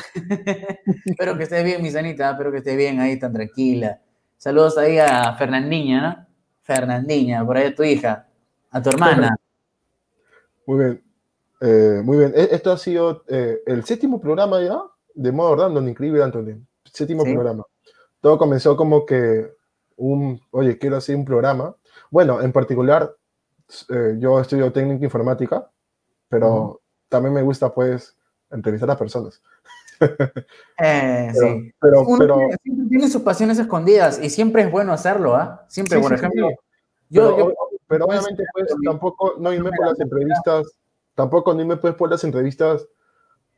[1.05, 3.99] espero que estés bien, mis Anita, espero que estés bien ahí, tan tranquila.
[4.37, 6.25] Saludos ahí a Fernandinha, ¿no?
[6.61, 8.27] Fernandinha, por ahí a tu hija,
[8.75, 9.37] a tu hermana.
[10.67, 11.03] Muy bien.
[11.61, 12.33] Eh, muy bien.
[12.35, 14.81] E, esto ha sido eh, el séptimo programa ya
[15.13, 16.61] de modo random, increíble, Anthony.
[16.83, 17.63] Séptimo programa.
[18.19, 19.49] Todo comenzó como que
[19.95, 21.75] un, oye, quiero hacer un programa.
[22.11, 23.15] Bueno, en particular,
[23.89, 25.69] eh, yo estudio técnica informática,
[26.27, 28.15] pero también me gusta, pues,
[28.51, 29.41] entrevistar a personas.
[30.77, 31.73] Eh, sí.
[31.79, 35.65] Pero, pero, siempre tiene sus pasiones escondidas y siempre es bueno hacerlo, ¿ah?
[35.69, 36.49] Siempre, por ejemplo.
[37.07, 37.53] yo,
[37.87, 40.65] pero, obviamente, pues, tampoco no irme por las entrevistas,
[41.13, 42.87] tampoco no irme pues por las entrevistas.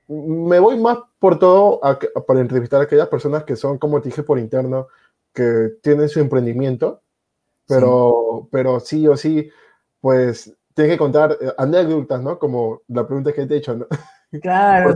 [0.08, 1.82] Me voy más por todo
[2.26, 4.88] para entrevistar a aquellas personas que son, como te dije, por interno,
[5.34, 7.02] que tienen su emprendimiento,
[7.68, 9.50] pero sí, pero sí o sí,
[10.00, 12.40] pues tienes que contar eh, anécdotas, ¿no?
[12.40, 13.88] Como la pregunta que te he hecho, ¿no?
[14.42, 14.90] Claro,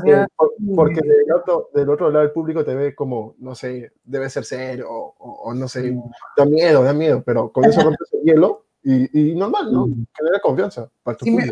[0.75, 4.43] porque, del, otro, del, otro, lado el público te ve como, no sé, debe ser
[4.43, 5.97] serio o, no sé,
[6.35, 9.87] da miedo, da miedo, pero con eso rompes el hielo y, y, normal, ¿no?
[10.17, 10.89] Genera confianza.
[11.03, 11.45] Para sí, me,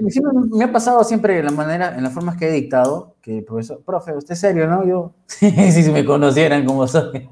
[0.51, 3.83] me, ha pasado siempre en la manera, en las formas que he dictado, que profesor,
[3.83, 4.85] profe, usted es serio, ¿no?
[4.85, 7.29] Yo, si me conocieran como soy.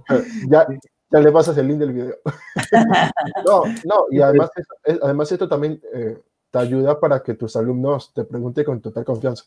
[0.47, 0.67] Ya,
[1.09, 2.15] ya le pasas el link del video.
[3.45, 4.51] no, no, y además,
[5.01, 6.21] además esto también eh,
[6.51, 9.45] te ayuda para que tus alumnos te pregunten con total confianza.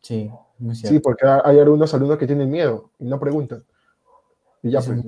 [0.00, 0.94] Sí, muy cierto.
[0.94, 3.64] Sí, porque hay algunos alumnos que tienen miedo y no preguntan.
[4.62, 5.02] Y ya, pues,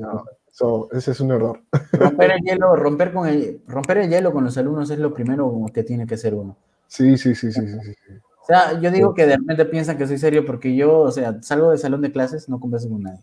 [0.93, 1.61] ese es un error.
[1.93, 5.67] Romper el hielo, romper, con el, romper el hielo con los alumnos es lo primero
[5.73, 6.57] que tiene que ser uno.
[6.87, 7.93] Sí, sí, sí, sí, sí.
[8.43, 11.43] O sea, yo digo que de repente piensan que soy serio porque yo, o sea,
[11.43, 13.21] salgo del salón de clases, no converso con nadie.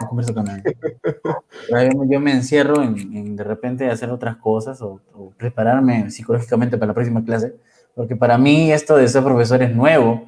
[0.00, 0.62] No converso con nadie.
[2.10, 6.94] yo, me encierro en, de repente hacer otras cosas o, o, prepararme psicológicamente para la
[6.94, 7.54] próxima clase,
[7.94, 10.26] porque para mí esto de ser profesor es nuevo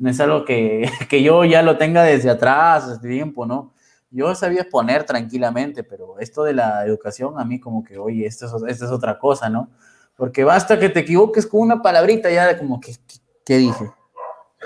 [0.00, 3.72] no es algo que, que, yo ya lo tenga desde atrás, desde tiempo, ¿no?
[4.10, 8.46] Yo sabía exponer tranquilamente, pero esto de la educación a mí como que, oye, esto
[8.46, 9.70] es, esto es otra cosa, ¿no?
[10.16, 12.94] Porque basta que te equivoques con una palabrita ya de como que,
[13.44, 13.90] ¿qué, dije?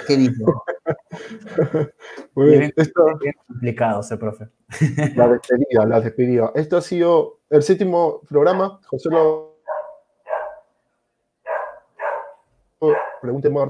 [0.07, 0.43] ¿Qué dije?
[2.35, 3.07] Muy bien, esto...
[3.23, 4.49] es complicado ser profe.
[5.15, 6.51] La despedida, la despedida.
[6.55, 8.81] Esto ha sido el séptimo programa.
[8.87, 9.55] José lo...
[13.21, 13.61] Pregúnteme,